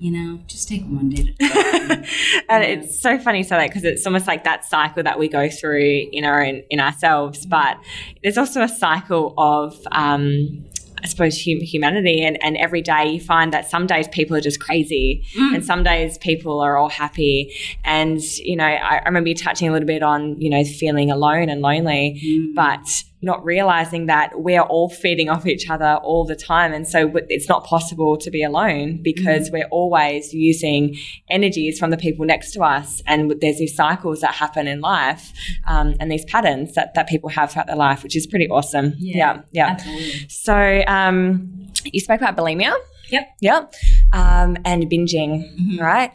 You 0.01 0.13
know, 0.13 0.41
just 0.47 0.67
take 0.67 0.83
one 0.87 1.11
day 1.11 1.35
at 1.39 1.51
a 1.51 2.05
time. 2.49 2.63
it's 2.63 2.99
so 2.99 3.19
funny 3.19 3.43
so 3.43 3.51
that 3.51 3.69
because 3.69 3.85
it's 3.85 4.07
almost 4.07 4.27
like 4.27 4.45
that 4.45 4.65
cycle 4.65 5.03
that 5.03 5.19
we 5.19 5.29
go 5.29 5.51
through 5.51 6.09
in 6.11 6.25
our 6.25 6.43
own, 6.43 6.63
in 6.71 6.81
ourselves 6.81 7.41
mm-hmm. 7.41 7.51
but 7.51 7.79
there's 8.23 8.39
also 8.39 8.63
a 8.63 8.69
cycle 8.69 9.35
of 9.37 9.79
um, 9.93 10.65
I 11.03 11.07
suppose 11.07 11.43
hum- 11.45 11.61
humanity 11.61 12.23
and, 12.23 12.43
and 12.43 12.57
every 12.57 12.81
day 12.81 13.11
you 13.11 13.21
find 13.21 13.53
that 13.53 13.69
some 13.69 13.87
days 13.87 14.09
people 14.09 14.37
are 14.37 14.41
just 14.41 14.59
crazy 14.59 15.25
mm. 15.37 15.55
and 15.55 15.65
some 15.65 15.83
days 15.83 16.17
people 16.17 16.61
are 16.61 16.79
all 16.79 16.89
happy. 16.89 17.55
And 17.85 18.23
you 18.39 18.57
know 18.57 18.65
I, 18.65 18.97
I 18.97 19.05
remember 19.05 19.29
you 19.29 19.35
touching 19.35 19.69
a 19.69 19.73
little 19.73 19.87
bit 19.87 20.03
on 20.03 20.41
you 20.41 20.49
know 20.49 20.65
feeling 20.65 21.11
alone 21.11 21.51
and 21.51 21.61
lonely 21.61 22.21
mm. 22.25 22.55
but 22.55 23.05
not 23.23 23.45
realizing 23.45 24.07
that 24.07 24.41
we're 24.41 24.63
all 24.63 24.89
feeding 24.89 25.29
off 25.29 25.47
each 25.47 25.69
other 25.69 25.99
all 26.03 26.25
the 26.25 26.37
time 26.37 26.73
and 26.73 26.89
so 26.89 27.13
it's 27.29 27.49
not 27.49 27.65
possible 27.65 28.17
to 28.17 28.31
be 28.31 28.43
alone 28.43 28.99
because 29.03 29.51
we're 29.51 29.69
always 29.71 30.33
using 30.33 30.97
energies 31.29 31.79
from 31.79 31.91
the 31.91 31.97
people 31.97 32.25
next 32.25 32.53
to 32.53 32.63
us 32.63 33.03
and 33.07 33.35
there's 33.41 33.59
these 33.59 33.75
cycles 33.75 34.21
that 34.21 34.35
happen 34.35 34.67
in 34.67 34.81
life 34.81 35.33
um, 35.67 35.95
and 36.01 36.11
these 36.11 36.25
patterns 36.25 36.75
that, 36.75 36.95
that 36.95 37.09
people 37.09 37.29
have 37.29 37.53
throughout 37.53 37.67
their 37.67 37.77
life 37.77 38.03
which 38.03 38.17
is 38.17 38.27
pretty 38.27 38.49
awesome 38.49 38.95
yeah 38.99 39.41
yeah, 39.53 39.69
Absolutely. 39.69 40.29
so 40.29 40.83
um, 40.87 41.69
you 41.85 42.01
spoke 42.01 42.21
about 42.21 42.37
bulimia 42.37 42.75
Yep. 43.11 43.37
Yep. 43.41 43.75
Um, 44.13 44.57
and 44.65 44.85
binging, 44.85 45.79
right? 45.81 46.13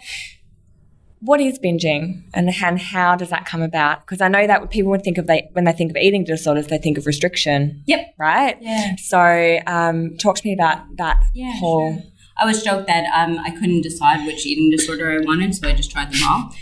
What 1.19 1.41
is 1.41 1.57
binging 1.59 2.23
and, 2.33 2.49
and 2.63 2.79
how 2.79 3.15
does 3.15 3.29
that 3.29 3.45
come 3.45 3.61
about? 3.61 4.05
Because 4.05 4.21
I 4.21 4.27
know 4.27 4.45
that 4.47 4.69
people 4.69 4.91
would 4.91 5.03
think 5.03 5.17
of 5.17 5.27
they 5.27 5.49
when 5.53 5.63
they 5.65 5.71
think 5.71 5.91
of 5.91 5.97
eating 5.97 6.23
disorders, 6.23 6.67
they 6.67 6.77
think 6.77 6.97
of 6.97 7.05
restriction. 7.05 7.83
Yep. 7.87 8.15
Right. 8.17 8.57
Yeah. 8.61 8.95
So, 8.97 9.59
um, 9.67 10.17
talk 10.17 10.35
to 10.37 10.45
me 10.47 10.53
about 10.53 10.97
that 10.97 11.23
Yeah, 11.33 11.53
whole. 11.57 11.93
sure. 11.93 12.03
I 12.37 12.45
was 12.45 12.63
joked 12.63 12.87
that 12.87 13.05
um, 13.15 13.39
I 13.39 13.49
couldn't 13.51 13.81
decide 13.81 14.25
which 14.27 14.45
eating 14.45 14.69
disorder 14.69 15.11
I 15.11 15.23
wanted, 15.23 15.55
so 15.55 15.67
I 15.69 15.73
just 15.73 15.89
tried 15.91 16.11
them 16.11 16.21
all. 16.29 16.53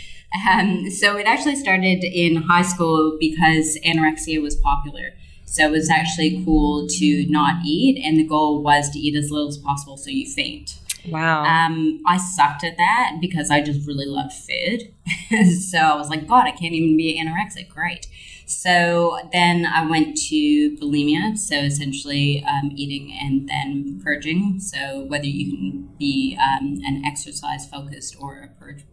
Um, 0.50 0.90
so 0.90 1.16
it 1.16 1.26
actually 1.26 1.56
started 1.56 2.02
in 2.04 2.36
high 2.42 2.62
school 2.62 3.16
because 3.20 3.76
anorexia 3.84 4.40
was 4.40 4.56
popular. 4.56 5.14
So 5.46 5.66
it 5.66 5.70
was 5.70 5.88
actually 5.90 6.42
cool 6.44 6.88
to 6.88 7.26
not 7.28 7.64
eat, 7.64 8.00
and 8.04 8.18
the 8.18 8.24
goal 8.26 8.62
was 8.62 8.90
to 8.90 8.98
eat 8.98 9.14
as 9.16 9.30
little 9.30 9.48
as 9.48 9.58
possible 9.58 9.96
so 9.96 10.10
you 10.10 10.28
faint. 10.28 10.78
Wow. 11.08 11.44
Um, 11.44 12.02
I 12.06 12.16
sucked 12.16 12.64
at 12.64 12.76
that 12.76 13.18
because 13.20 13.50
I 13.50 13.60
just 13.60 13.86
really 13.86 14.06
loved 14.06 14.32
food. 14.32 14.94
so 15.54 15.78
I 15.78 15.96
was 15.96 16.08
like, 16.08 16.26
God, 16.26 16.46
I 16.46 16.50
can't 16.50 16.72
even 16.72 16.96
be 16.96 17.20
anorexic. 17.20 17.68
Great. 17.68 18.06
So 18.46 19.18
then 19.32 19.64
I 19.64 19.86
went 19.86 20.16
to 20.28 20.76
bulimia, 20.76 21.36
so 21.38 21.56
essentially 21.56 22.44
um, 22.44 22.72
eating 22.74 23.12
and 23.12 23.48
then 23.48 24.00
purging. 24.02 24.60
So 24.60 25.04
whether 25.06 25.26
you 25.26 25.50
can 25.50 25.88
be 25.98 26.38
um, 26.38 26.80
an 26.84 27.02
exercise 27.04 27.66
focused 27.66 28.16
or 28.20 28.42
a 28.42 28.60
purge 28.60 28.84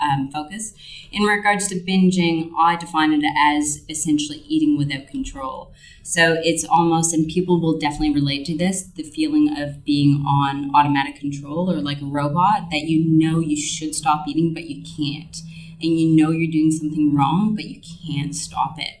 um, 0.00 0.30
focus. 0.30 0.74
In 1.12 1.22
regards 1.22 1.68
to 1.68 1.76
binging, 1.76 2.50
I 2.58 2.76
define 2.76 3.12
it 3.12 3.24
as 3.38 3.82
essentially 3.88 4.38
eating 4.46 4.76
without 4.76 5.08
control. 5.08 5.72
So 6.02 6.36
it's 6.42 6.64
almost, 6.64 7.12
and 7.12 7.26
people 7.28 7.60
will 7.60 7.78
definitely 7.78 8.14
relate 8.14 8.46
to 8.46 8.56
this 8.56 8.84
the 8.84 9.02
feeling 9.02 9.56
of 9.58 9.84
being 9.84 10.24
on 10.26 10.70
automatic 10.74 11.16
control 11.16 11.70
or 11.70 11.80
like 11.80 12.00
a 12.00 12.06
robot 12.06 12.70
that 12.70 12.82
you 12.82 13.04
know 13.04 13.40
you 13.40 13.56
should 13.56 13.94
stop 13.94 14.26
eating, 14.28 14.54
but 14.54 14.64
you 14.64 14.82
can't. 14.96 15.36
And 15.82 15.98
you 15.98 16.08
know 16.16 16.30
you're 16.30 16.50
doing 16.50 16.70
something 16.70 17.14
wrong, 17.14 17.54
but 17.54 17.64
you 17.64 17.80
can't 17.80 18.34
stop 18.34 18.78
it. 18.78 19.00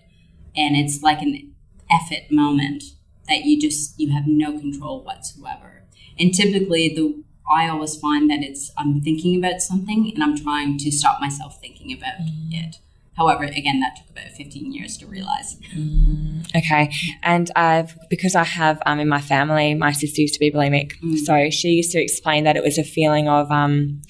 And 0.56 0.76
it's 0.76 1.02
like 1.02 1.22
an 1.22 1.52
effort 1.90 2.30
moment 2.30 2.82
that 3.28 3.44
you 3.44 3.60
just, 3.60 3.98
you 3.98 4.12
have 4.12 4.26
no 4.26 4.58
control 4.58 5.02
whatsoever. 5.02 5.82
And 6.18 6.32
typically, 6.34 6.94
the 6.94 7.22
I 7.48 7.68
always 7.68 7.96
find 7.96 8.28
that 8.30 8.42
it's 8.42 8.72
I'm 8.76 9.00
thinking 9.00 9.36
about 9.38 9.60
something 9.60 10.10
and 10.12 10.22
I'm 10.22 10.36
trying 10.36 10.78
to 10.78 10.90
stop 10.90 11.20
myself 11.20 11.60
thinking 11.60 11.92
about 11.92 12.14
it. 12.50 12.78
However, 13.16 13.44
again, 13.44 13.80
that 13.80 13.96
took 13.96 14.10
about 14.10 14.32
15 14.32 14.72
years 14.72 14.98
to 14.98 15.06
realize. 15.06 15.56
Okay, 16.54 16.92
and 17.22 17.50
I've 17.56 17.96
because 18.10 18.34
I 18.34 18.44
have 18.44 18.82
um, 18.84 19.00
in 19.00 19.08
my 19.08 19.20
family, 19.20 19.74
my 19.74 19.92
sister 19.92 20.20
used 20.20 20.34
to 20.34 20.40
be 20.40 20.50
bulimic, 20.50 20.92
so 21.24 21.48
she 21.48 21.68
used 21.68 21.92
to 21.92 22.02
explain 22.02 22.44
that 22.44 22.56
it 22.56 22.62
was 22.62 22.76
a 22.76 22.84
feeling 22.84 23.26
of 23.26 23.50
um, 23.50 24.02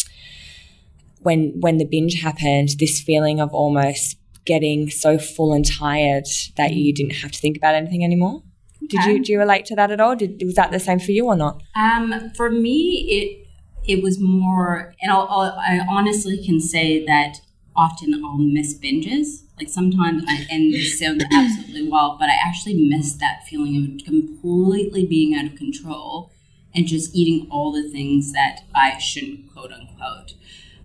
when 1.21 1.53
when 1.61 1.79
the 1.79 1.85
binge 1.85 2.21
happened, 2.21 2.71
this 2.81 3.01
feeling 3.01 3.41
of 3.41 3.55
almost 3.55 4.17
getting 4.45 4.91
so 4.91 5.19
full 5.19 5.53
and 5.53 5.65
tired 5.65 6.27
that 6.57 6.73
you 6.73 6.93
didn't 6.93 7.17
have 7.17 7.31
to 7.33 7.39
think 7.39 7.57
about 7.57 7.75
anything 7.75 8.03
anymore. 8.05 8.43
Did 8.89 9.01
Okay. 9.01 9.13
you 9.15 9.25
do 9.25 9.33
you 9.33 9.39
relate 9.39 9.65
to 9.67 9.77
that 9.77 9.91
at 9.91 10.01
all? 10.01 10.17
Did 10.17 10.41
was 10.45 10.55
that 10.55 10.71
the 10.71 10.81
same 10.81 10.99
for 10.99 11.13
you 11.13 11.27
or 11.27 11.37
not? 11.37 11.63
Um, 11.75 12.31
for 12.37 12.51
me, 12.51 13.07
it 13.09 13.47
it 13.89 14.03
was 14.03 14.19
more, 14.19 14.95
and 15.01 15.13
I'll, 15.13 15.29
I'll, 15.31 15.57
I 15.59 15.81
honestly 15.89 16.45
can 16.45 16.59
say 16.61 17.07
that 17.07 17.37
often 17.77 18.15
I'll 18.25 18.39
miss 18.39 18.77
binges. 18.77 19.43
Like 19.59 19.69
sometimes, 19.69 20.25
I, 20.27 20.47
and 20.51 20.73
this 20.73 20.99
sounds 20.99 21.25
absolutely 21.33 21.89
wild, 21.95 22.19
but 22.19 22.29
I 22.29 22.35
actually 22.35 22.89
miss 22.89 23.13
that 23.15 23.47
feeling 23.49 23.77
of 23.77 24.05
completely 24.05 25.07
being 25.07 25.35
out 25.35 25.47
of 25.47 25.55
control 25.57 26.33
and 26.75 26.87
just 26.87 27.15
eating 27.15 27.49
all 27.51 27.73
the 27.73 27.89
things 27.89 28.33
that 28.33 28.61
I 28.75 28.99
shouldn't, 28.99 29.53
quote 29.53 29.73
unquote. 29.73 30.35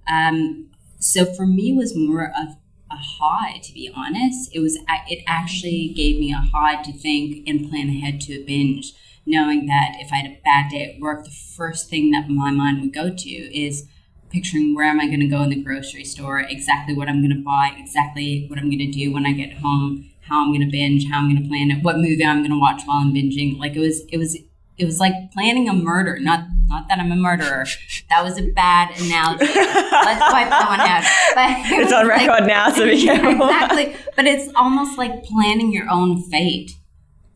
Um, 0.08 0.68
so 1.00 1.26
for 1.26 1.46
me, 1.46 1.72
it 1.72 1.76
was 1.76 1.96
more 1.96 2.28
of 2.28 2.56
a 2.92 2.98
high, 2.98 3.60
to 3.64 3.74
be 3.74 3.92
honest. 3.96 4.54
It 4.54 4.60
was 4.60 4.78
it 5.08 5.24
actually 5.28 5.94
gave 5.96 6.20
me 6.20 6.32
a 6.32 6.38
high 6.38 6.82
to 6.84 6.94
think 6.94 7.48
and 7.48 7.70
plan 7.70 7.90
ahead 7.90 8.22
to 8.22 8.34
a 8.34 8.44
binge, 8.44 8.94
knowing 9.26 9.68
that 9.68 9.96
if 10.00 10.12
I 10.12 10.18
had 10.18 10.32
a 10.32 10.42
bad 10.44 10.72
day 10.72 10.94
at 10.94 11.02
work, 11.02 11.24
the 11.24 11.32
first 11.32 11.90
thing 11.90 12.12
that 12.12 12.30
my 12.30 12.52
mind 12.52 12.82
would 12.82 12.94
go 12.94 13.10
to 13.10 13.30
is 13.30 13.88
picturing 14.30 14.74
where 14.74 14.86
am 14.86 15.00
I 15.00 15.08
going 15.08 15.20
to 15.20 15.28
go 15.28 15.42
in 15.42 15.50
the 15.50 15.62
grocery 15.62 16.06
store, 16.06 16.40
exactly 16.40 16.96
what 16.96 17.10
I'm 17.10 17.20
going 17.20 17.36
to 17.36 17.44
buy, 17.44 17.76
exactly 17.78 18.46
what 18.48 18.58
I'm 18.58 18.70
going 18.70 18.80
to 18.80 18.92
do 18.92 19.12
when 19.12 19.26
I 19.26 19.34
get 19.34 19.58
home, 19.58 20.10
how 20.22 20.42
I'm 20.42 20.52
going 20.52 20.62
to 20.62 20.72
binge, 20.72 21.10
how 21.10 21.20
I'm 21.20 21.30
going 21.30 21.44
to 21.44 21.50
plan 21.50 21.70
it, 21.70 21.84
what 21.84 21.98
movie 21.98 22.26
I'm 22.26 22.40
going 22.40 22.52
to 22.52 22.60
watch 22.60 22.84
while 22.86 23.00
I'm 23.00 23.14
binging. 23.14 23.60
Like 23.60 23.76
it 23.76 23.80
was, 23.80 24.02
it 24.10 24.18
was, 24.18 24.38
it 24.82 24.86
was 24.86 25.00
like 25.00 25.14
planning 25.32 25.70
a 25.70 25.74
murder. 25.74 26.18
Not, 26.20 26.42
not 26.68 26.88
that 26.90 27.00
I'm 27.00 27.12
a 27.12 27.16
murderer. 27.16 27.66
That 28.10 28.24
was 28.24 28.38
a 28.40 28.44
bad 28.48 28.90
analogy. 29.00 29.46
Let's 29.46 30.34
wipe 30.34 30.50
that 30.50 30.66
one 30.68 30.80
out. 30.82 31.04
But 31.36 31.72
it 31.72 31.84
It's 31.84 31.94
on 31.94 32.08
like- 32.08 32.28
record 32.28 32.48
now, 32.48 32.72
so 32.72 32.86
be 32.86 33.02
careful. 33.06 33.32
exactly. 33.48 33.96
But 34.16 34.26
it's 34.26 34.52
almost 34.56 34.98
like 34.98 35.24
planning 35.24 35.72
your 35.72 35.90
own 35.90 36.22
fate. 36.24 36.72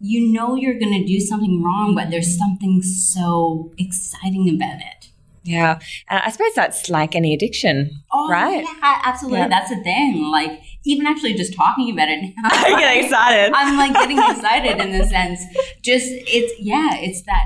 You 0.01 0.27
know 0.33 0.55
you're 0.55 0.77
going 0.77 0.99
to 1.01 1.05
do 1.07 1.19
something 1.19 1.63
wrong, 1.63 1.95
but 1.95 2.09
there's 2.11 2.37
something 2.37 2.81
so 2.81 3.71
exciting 3.77 4.49
about 4.49 4.79
it. 4.81 5.09
Yeah, 5.43 5.79
and 6.09 6.19
I 6.25 6.31
suppose 6.31 6.53
that's 6.55 6.89
like 6.89 7.15
any 7.15 7.33
addiction, 7.33 7.91
Oh, 8.11 8.27
right? 8.29 8.63
Yeah, 8.63 9.01
absolutely. 9.05 9.39
Yeah. 9.41 9.47
That's 9.47 9.69
the 9.69 9.81
thing. 9.83 10.23
Like, 10.23 10.59
even 10.85 11.05
actually 11.05 11.33
just 11.33 11.53
talking 11.53 11.91
about 11.91 12.09
it 12.09 12.21
now. 12.21 12.31
I'm 12.43 12.79
getting 12.79 13.03
excited. 13.05 13.51
I'm 13.55 13.77
like 13.77 13.93
getting 13.93 14.17
excited 14.31 14.79
in 14.79 14.91
the 14.97 15.05
sense. 15.07 15.41
Just, 15.81 16.05
it's, 16.09 16.53
yeah, 16.59 16.89
it's 16.95 17.21
that, 17.23 17.45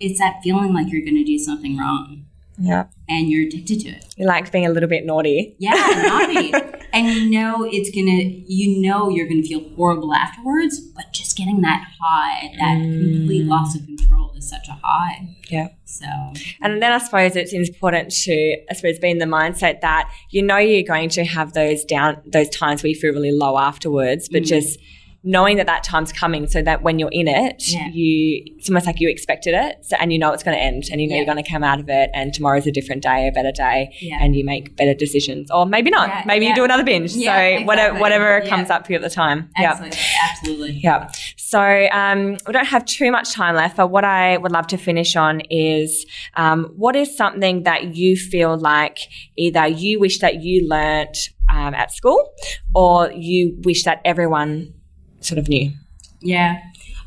it's 0.00 0.18
that 0.18 0.40
feeling 0.42 0.72
like 0.72 0.90
you're 0.92 1.02
going 1.02 1.16
to 1.16 1.24
do 1.24 1.38
something 1.38 1.76
wrong 1.76 2.26
Yeah, 2.58 2.84
and 3.08 3.28
you're 3.30 3.46
addicted 3.46 3.80
to 3.80 3.88
it. 3.90 4.14
you 4.16 4.26
like 4.26 4.50
being 4.52 4.66
a 4.66 4.70
little 4.70 4.88
bit 4.88 5.04
naughty. 5.06 5.56
Yeah, 5.58 5.72
naughty. 5.72 6.52
and 6.96 7.06
you 7.06 7.30
know 7.30 7.68
it's 7.70 7.90
gonna 7.90 8.22
you 8.46 8.80
know 8.80 9.08
you're 9.08 9.28
gonna 9.28 9.42
feel 9.42 9.68
horrible 9.76 10.14
afterwards, 10.14 10.80
but 10.80 11.12
just 11.12 11.36
getting 11.36 11.60
that 11.60 11.86
high, 12.00 12.54
that 12.58 12.78
complete 12.78 13.44
mm. 13.44 13.48
loss 13.48 13.74
of 13.74 13.84
control 13.84 14.32
is 14.36 14.48
such 14.48 14.68
a 14.68 14.78
high. 14.82 15.36
Yeah. 15.50 15.68
So 15.84 16.06
And 16.62 16.82
then 16.82 16.92
I 16.92 16.98
suppose 16.98 17.36
it's 17.36 17.52
important 17.52 18.10
to, 18.10 18.56
I 18.70 18.74
suppose, 18.74 18.98
be 18.98 19.10
in 19.10 19.18
the 19.18 19.26
mindset 19.26 19.80
that 19.82 20.10
you 20.30 20.42
know 20.42 20.56
you're 20.56 20.86
going 20.86 21.08
to 21.10 21.24
have 21.24 21.52
those 21.52 21.84
down, 21.84 22.22
those 22.26 22.48
times 22.48 22.82
where 22.82 22.90
you 22.90 22.96
feel 22.96 23.12
really 23.12 23.32
low 23.32 23.58
afterwards, 23.58 24.28
but 24.28 24.42
mm. 24.42 24.46
just 24.46 24.78
knowing 25.26 25.56
that 25.58 25.66
that 25.66 25.82
time's 25.84 26.12
coming, 26.12 26.46
so 26.46 26.62
that 26.62 26.82
when 26.82 26.98
you're 26.98 27.10
in 27.12 27.28
it, 27.28 27.64
Yeah. 27.68 27.88
you 27.92 28.42
it's 28.56 28.70
almost 28.70 28.86
like 28.86 29.00
you 29.00 29.08
expected 29.10 29.54
it, 29.54 29.76
so, 29.82 29.96
and 30.00 30.12
you 30.12 30.18
know 30.18 30.32
it's 30.32 30.42
going 30.42 30.56
to 30.56 30.62
end, 30.62 30.84
and 30.90 31.00
you 31.00 31.08
know 31.08 31.14
Yeah. 31.14 31.22
you're 31.22 31.32
going 31.34 31.42
to 31.44 31.50
come 31.50 31.62
out 31.64 31.80
of 31.80 31.88
it, 31.88 32.10
and 32.14 32.32
tomorrow's 32.32 32.66
a 32.66 32.72
different 32.72 33.02
day, 33.02 33.28
a 33.28 33.32
better 33.32 33.52
day, 33.52 33.90
Yeah. 34.00 34.18
and 34.20 34.34
you 34.34 34.44
make 34.44 34.76
better 34.76 34.94
decisions, 34.94 35.50
or 35.50 35.66
maybe 35.66 35.90
not, 35.90 36.26
maybe 36.26 36.46
you 36.46 36.54
do 36.54 36.64
another 36.64 36.84
binge. 36.84 37.10
So 37.12 37.18
whatever, 37.20 37.60
exactly. 37.62 38.00
whatever 38.00 38.40
Yeah. 38.44 38.48
comes 38.48 38.70
up 38.70 38.86
for 38.86 38.92
you 38.92 38.96
at 38.96 39.02
the 39.02 39.10
time. 39.10 39.50
Yeah. 39.58 39.70
absolutely, 39.72 39.98
absolutely. 40.30 40.80
Yeah. 40.82 41.08
So 41.36 41.88
um, 41.92 42.36
we 42.46 42.52
don't 42.52 42.66
have 42.66 42.84
too 42.84 43.10
much 43.10 43.32
time 43.32 43.54
left, 43.56 43.76
but 43.76 43.88
what 43.88 44.04
I 44.04 44.36
would 44.38 44.52
love 44.52 44.66
to 44.68 44.76
finish 44.76 45.16
on 45.16 45.40
is 45.50 46.06
um, 46.36 46.72
what 46.76 46.94
is 46.96 47.16
something 47.16 47.64
that 47.64 47.96
you 47.96 48.16
feel 48.16 48.56
like 48.56 48.98
either 49.36 49.66
you 49.66 49.98
wish 50.00 50.18
that 50.20 50.42
you 50.42 50.68
learnt 50.68 51.16
um, 51.48 51.74
at 51.74 51.92
school 51.92 52.32
or 52.74 53.10
you 53.12 53.56
wish 53.64 53.84
that 53.84 54.00
everyone 54.04 54.72
sort 55.26 55.38
of 55.38 55.48
knew? 55.48 55.72
Yeah. 56.20 56.62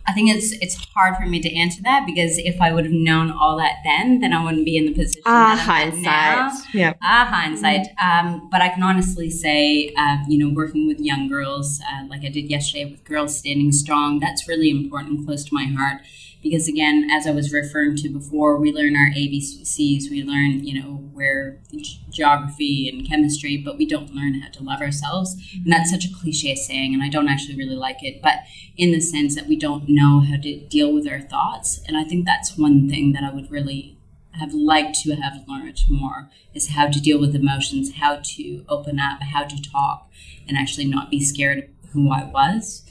I 0.08 0.12
think 0.12 0.32
it's 0.32 0.54
it's 0.54 0.76
hard 0.96 1.18
for 1.18 1.28
me 1.28 1.40
to 1.40 1.56
answer 1.56 1.84
that 1.84 2.04
because 2.04 2.40
if 2.40 2.60
I 2.60 2.74
would 2.74 2.86
have 2.86 2.94
known 2.94 3.30
all 3.30 3.58
that 3.58 3.76
then, 3.84 4.22
then 4.22 4.34
I 4.34 4.44
wouldn't 4.44 4.66
be 4.66 4.76
in 4.76 4.86
the 4.86 4.92
position. 4.94 5.22
that 5.24 5.68
I'm 5.70 5.92
in 5.94 6.02
now. 6.02 6.52
Yeah. 6.74 6.94
Ah, 7.04 7.28
hindsight. 7.32 7.88
Um, 8.04 8.50
but 8.50 8.60
I 8.60 8.70
can 8.70 8.82
honestly 8.82 9.30
say, 9.30 9.94
uh, 9.96 10.18
you 10.28 10.40
know, 10.40 10.52
working 10.52 10.88
with 10.88 11.00
young 11.00 11.28
girls, 11.28 11.80
uh, 11.82 12.08
like 12.08 12.24
I 12.26 12.30
did 12.30 12.50
yesterday 12.50 12.86
with 12.90 13.04
Girls 13.04 13.38
Standing 13.38 13.72
Strong, 13.72 14.20
that's 14.20 14.48
really 14.48 14.72
important 14.72 15.18
and 15.20 15.26
close 15.28 15.44
to 15.46 15.54
my 15.54 15.66
heart. 15.66 16.02
Because 16.42 16.68
again, 16.68 17.10
as 17.12 17.28
I 17.28 17.32
was 17.32 17.52
referring 17.52 17.98
to 17.98 18.10
before, 18.10 18.58
we 18.58 18.72
learn 18.72 18.96
our 18.96 19.10
ABCs, 19.10 20.10
we 20.10 20.24
learn, 20.24 20.64
you 20.64 20.82
know, 20.82 21.10
where 21.12 21.60
ge- 21.76 22.00
geography 22.10 22.88
and 22.88 23.08
chemistry, 23.08 23.58
but 23.58 23.78
we 23.78 23.86
don't 23.86 24.16
learn 24.16 24.36
how 24.36 24.50
to 24.50 24.64
love 24.64 24.80
ourselves. 24.80 25.36
And 25.54 25.72
that's 25.72 25.92
such 25.92 26.06
a 26.06 26.14
cliche 26.14 26.56
saying, 26.56 26.94
and 26.94 27.04
I 27.04 27.10
don't 27.10 27.28
actually 27.28 27.58
really 27.58 27.76
like 27.76 28.04
it, 28.04 28.22
but 28.22 28.36
in 28.78 28.92
the 28.92 29.02
sense 29.02 29.36
that 29.36 29.48
we 29.48 29.58
don't 29.58 29.90
know 29.90 30.22
how 30.22 30.38
to 30.38 30.60
deal 30.68 30.94
with 30.94 31.08
our 31.08 31.20
thoughts. 31.20 31.82
And 31.88 31.98
I 31.98 32.06
think 32.06 32.26
that's 32.26 32.58
one 32.58 32.90
thing 32.90 33.12
that 33.12 33.24
I 33.24 33.34
would 33.34 33.52
really 33.52 33.98
have 34.40 34.54
liked 34.54 34.96
to 35.02 35.16
have 35.16 35.44
learned 35.48 35.82
more 35.90 36.30
is 36.54 36.70
how 36.70 36.88
to 36.88 37.02
deal 37.02 37.20
with 37.20 37.36
emotions, 37.36 37.96
how 37.96 38.22
to 38.24 38.64
open 38.70 39.00
up, 39.00 39.22
how 39.22 39.44
to 39.44 39.62
talk, 39.62 40.10
and 40.48 40.58
actually 40.58 40.86
not 40.86 41.10
be 41.10 41.24
scared 41.24 41.70
of 41.84 41.90
who 41.92 42.12
I 42.12 42.24
was. 42.24 42.89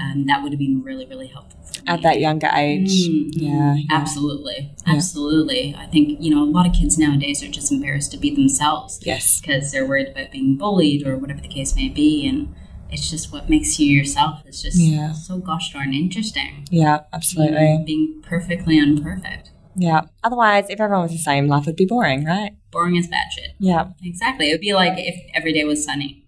Um, 0.00 0.24
that 0.26 0.42
would 0.42 0.52
have 0.52 0.58
been 0.58 0.82
really, 0.82 1.06
really 1.06 1.26
helpful. 1.28 1.58
At 1.86 2.02
that 2.02 2.20
younger 2.20 2.48
age. 2.54 3.08
Mm, 3.08 3.30
Yeah. 3.34 3.74
yeah. 3.76 3.84
Absolutely. 3.90 4.72
Absolutely. 4.86 5.74
I 5.76 5.86
think, 5.86 6.18
you 6.20 6.30
know, 6.34 6.42
a 6.42 6.50
lot 6.50 6.66
of 6.66 6.72
kids 6.72 6.98
nowadays 6.98 7.42
are 7.42 7.48
just 7.48 7.70
embarrassed 7.72 8.10
to 8.12 8.18
be 8.18 8.34
themselves 8.34 9.00
Yes. 9.04 9.40
because 9.40 9.72
they're 9.72 9.86
worried 9.86 10.08
about 10.08 10.30
being 10.30 10.56
bullied 10.56 11.06
or 11.06 11.16
whatever 11.16 11.40
the 11.40 11.48
case 11.48 11.74
may 11.76 11.88
be. 11.88 12.26
And 12.26 12.54
it's 12.90 13.10
just 13.10 13.32
what 13.32 13.48
makes 13.48 13.78
you 13.78 13.86
yourself. 13.96 14.42
It's 14.46 14.62
just 14.62 14.78
Yeah. 14.78 15.12
so 15.12 15.38
gosh 15.38 15.72
darn 15.72 15.94
interesting. 15.94 16.66
Yeah, 16.70 17.00
absolutely. 17.12 17.82
Being 17.86 18.22
perfectly 18.22 18.78
unperfect. 18.80 19.50
Yeah. 19.76 20.02
Otherwise, 20.24 20.66
if 20.68 20.80
everyone 20.80 21.04
was 21.04 21.12
the 21.12 21.18
same, 21.18 21.46
life 21.46 21.66
would 21.66 21.76
be 21.76 21.86
boring, 21.86 22.24
right? 22.24 22.52
Boring 22.72 22.98
as 22.98 23.06
bad 23.06 23.26
shit. 23.34 23.52
Yeah. 23.58 23.90
Exactly. 24.02 24.50
It 24.50 24.54
would 24.54 24.60
be 24.60 24.74
like 24.74 24.94
if 24.98 25.16
every 25.34 25.52
day 25.52 25.64
was 25.64 25.84
sunny. 25.84 26.24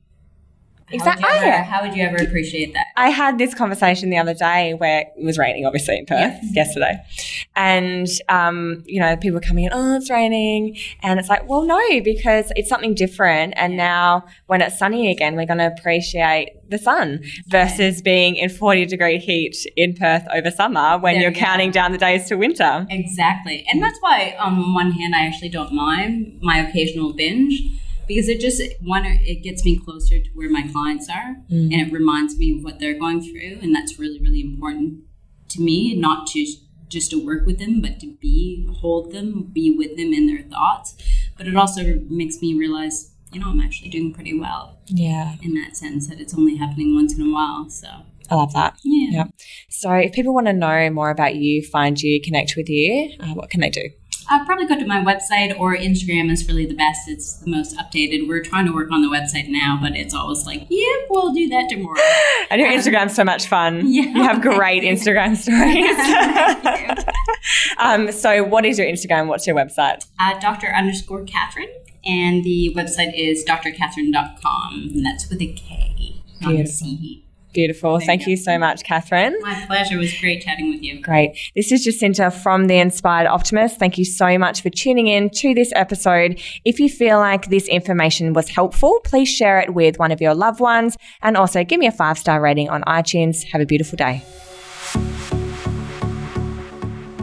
Exactly. 0.93 1.25
How 1.25 1.31
would, 1.31 1.41
you 1.41 1.43
Oh, 1.43 1.47
ever, 1.47 1.47
yeah. 1.47 1.65
how 1.65 1.83
would 1.83 1.97
you 1.97 2.03
ever 2.03 2.17
appreciate 2.17 2.75
that? 2.75 2.87
I 2.97 3.09
had 3.11 3.39
this 3.39 3.55
conversation 3.55 4.11
the 4.11 4.19
other 4.19 4.35
day 4.35 4.75
where 4.75 5.01
it 5.17 5.25
was 5.25 5.39
raining, 5.39 5.65
obviously, 5.67 5.99
in 5.99 6.07
Perth 6.07 6.19
Yeah. 6.43 6.65
yesterday. 6.65 6.95
And, 7.57 8.07
um, 8.29 8.83
you 8.87 9.01
know, 9.01 9.17
people 9.17 9.35
were 9.35 9.41
coming 9.41 9.65
in, 9.65 9.71
oh, 9.73 9.97
it's 9.97 10.11
raining. 10.11 10.77
And 11.03 11.19
it's 11.21 11.29
like, 11.29 11.49
well, 11.49 11.63
no, 11.63 11.81
because 12.03 12.53
it's 12.57 12.69
something 12.69 12.95
different. 12.95 13.55
And 13.57 13.77
now 13.77 14.25
when 14.47 14.61
it's 14.61 14.79
sunny 14.79 15.11
again, 15.11 15.37
we're 15.37 15.47
going 15.47 15.59
to 15.59 15.67
appreciate 15.67 16.51
the 16.69 16.79
sun 16.79 17.23
versus 17.49 18.01
being 18.01 18.37
in 18.37 18.49
40 18.49 18.87
degree 18.87 19.19
heat 19.19 19.57
in 19.77 19.95
Perth 19.95 20.27
over 20.35 20.51
summer 20.51 20.99
when 20.99 21.15
There 21.15 21.23
you're 21.25 21.31
go. 21.31 21.39
counting 21.41 21.71
down 21.71 21.93
the 21.93 21.99
days 21.99 22.27
to 22.29 22.37
winter. 22.37 22.87
Exactly. 22.89 23.67
And 23.71 23.83
that's 23.83 23.99
why, 24.01 24.35
on 24.39 24.73
one 24.75 24.93
hand, 24.93 25.15
I 25.15 25.27
actually 25.27 25.51
don't 25.51 25.73
mind 25.73 26.39
my 26.41 26.59
occasional 26.59 27.13
binge 27.13 27.63
because 28.09 28.29
it 28.29 28.41
just, 28.41 28.61
one, 28.81 29.05
it 29.07 29.43
gets 29.43 29.65
me 29.65 29.77
closer 29.79 30.19
to 30.21 30.31
where 30.35 30.51
my 30.51 30.63
clients 30.73 31.09
are 31.09 31.37
and 31.49 31.73
it 31.73 31.93
reminds 31.93 32.37
me 32.39 32.57
of 32.57 32.65
what 32.65 32.79
they're 32.79 32.99
going 32.99 33.21
through. 33.23 33.59
And 33.63 33.75
that's 33.75 33.99
really, 33.99 34.21
really 34.21 34.41
important 34.41 35.01
to 35.49 35.61
me, 35.61 35.95
not 35.95 36.27
to 36.29 36.47
just 36.89 37.11
to 37.11 37.25
work 37.25 37.47
with 37.47 37.59
them, 37.59 37.81
but 37.81 37.99
to 38.01 38.15
be, 38.21 38.67
hold 38.81 39.13
them, 39.13 39.45
be 39.53 39.75
with 39.75 39.97
them 39.97 40.13
in 40.13 40.27
their 40.27 40.43
thoughts. 40.43 40.95
But 41.39 41.47
it 41.49 41.57
also 41.57 42.01
makes 42.09 42.41
me 42.43 42.55
realize, 42.55 43.13
you 43.33 43.41
know, 43.41 43.49
I'm 43.49 43.61
actually 43.61 43.89
doing 43.91 44.13
pretty 44.13 44.39
well 44.39 44.79
Yeah. 44.89 45.37
in 45.43 45.55
that 45.55 45.77
sense 45.77 46.09
that 46.09 46.21
it's 46.21 46.35
only 46.35 46.57
happening 46.57 46.95
once 46.95 47.17
in 47.17 47.23
a 47.27 47.33
while. 47.33 47.71
So, 47.71 47.89
I 48.31 48.35
love 48.35 48.53
that. 48.55 48.77
yeah. 48.85 49.09
Yeah. 49.11 49.25
So 49.69 49.93
if 49.93 50.13
people 50.13 50.33
want 50.35 50.47
to 50.47 50.53
know 50.53 50.89
more 50.91 51.11
about 51.11 51.35
you, 51.37 51.63
find 51.63 52.01
you, 52.01 52.21
connect 52.23 52.55
with 52.57 52.69
you, 52.69 53.13
uh, 53.21 53.29
what 53.35 53.51
can 53.51 53.61
they 53.61 53.71
do? 53.71 53.89
I'll 54.31 54.45
probably 54.45 54.67
go 54.67 54.79
to 54.79 54.87
my 54.87 55.03
website 55.03 55.59
or 55.59 55.77
Instagram 55.77 56.31
is 56.31 56.47
really 56.49 56.67
the 56.67 56.75
best. 56.75 57.09
It's 57.09 57.35
the 57.35 57.51
most 57.51 57.77
updated. 57.77 58.29
We're 58.29 58.43
trying 58.43 58.67
to 58.67 58.73
work 58.73 58.91
on 58.91 59.03
the 59.03 59.09
website 59.09 59.49
now, 59.49 59.79
but 59.81 59.97
it's 59.97 60.15
always 60.15 60.47
like, 60.47 60.67
yep, 60.69 61.01
we'll 61.11 61.33
do 61.33 61.49
that 61.49 61.69
tomorrow. 61.69 61.99
And 62.51 62.61
your 62.61 62.71
Instagram's 62.71 63.15
so 63.15 63.25
much 63.25 63.47
fun. 63.47 63.83
Yeah. 63.93 64.03
You 64.05 64.23
have 64.23 64.43
great 64.43 64.83
Instagram 64.83 65.37
stories. 65.43 67.05
um, 67.79 68.13
so, 68.13 68.45
what 68.45 68.65
is 68.65 68.79
your 68.79 68.87
Instagram? 68.87 69.27
What's 69.29 69.47
your 69.47 69.57
website? 69.57 70.07
uh, 70.21 70.39
Dr. 70.41 70.69
underscore 70.69 71.25
Katherine. 71.25 71.69
And 72.05 72.43
the 72.45 72.75
website 72.77 73.13
is 73.17 73.45
drkatherine.com. 73.45 74.91
And 74.95 75.07
that's 75.07 75.29
with 75.31 75.41
a 75.41 75.53
K, 75.53 76.17
not 76.41 76.55
a. 76.55 76.67
C. 76.67 77.22
Beautiful. 77.53 77.99
There 77.99 78.07
Thank 78.07 78.27
you 78.27 78.33
you 78.33 78.37
so 78.37 78.59
much, 78.59 78.83
Katherine. 78.85 79.37
My 79.41 79.65
pleasure. 79.67 79.95
It 79.95 79.99
was 79.99 80.13
great 80.21 80.43
chatting 80.43 80.71
with 80.71 80.83
you. 80.83 81.01
Great. 81.01 81.39
This 81.55 81.71
is 81.71 81.85
Jacinta 81.85 82.31
from 82.31 82.67
The 82.67 82.79
Inspired 82.79 83.27
Optimist. 83.27 83.79
Thank 83.79 83.99
you 83.99 84.05
so 84.05 84.39
much 84.39 84.63
for 84.63 84.71
tuning 84.71 85.07
in 85.07 85.31
to 85.31 85.55
this 85.55 85.73
episode. 85.75 86.41
If 86.65 86.81
you 86.81 86.89
feel 86.89 87.19
like 87.19 87.51
this 87.51 87.69
information 87.69 88.33
was 88.33 88.49
helpful, 88.49 89.01
please 89.05 89.29
share 89.29 89.61
it 89.61 89.75
with 89.75 89.99
one 89.99 90.13
of 90.13 90.21
your 90.21 90.35
loved 90.35 90.61
ones 90.61 90.97
and 91.21 91.37
also 91.37 91.65
give 91.65 91.79
me 91.79 91.87
a 91.87 91.93
five 91.93 92.19
star 92.19 92.41
rating 92.41 92.71
on 92.71 92.83
iTunes. 92.83 93.45
Have 93.45 93.61
a 93.61 93.67
beautiful 93.67 93.97
day. 93.97 94.23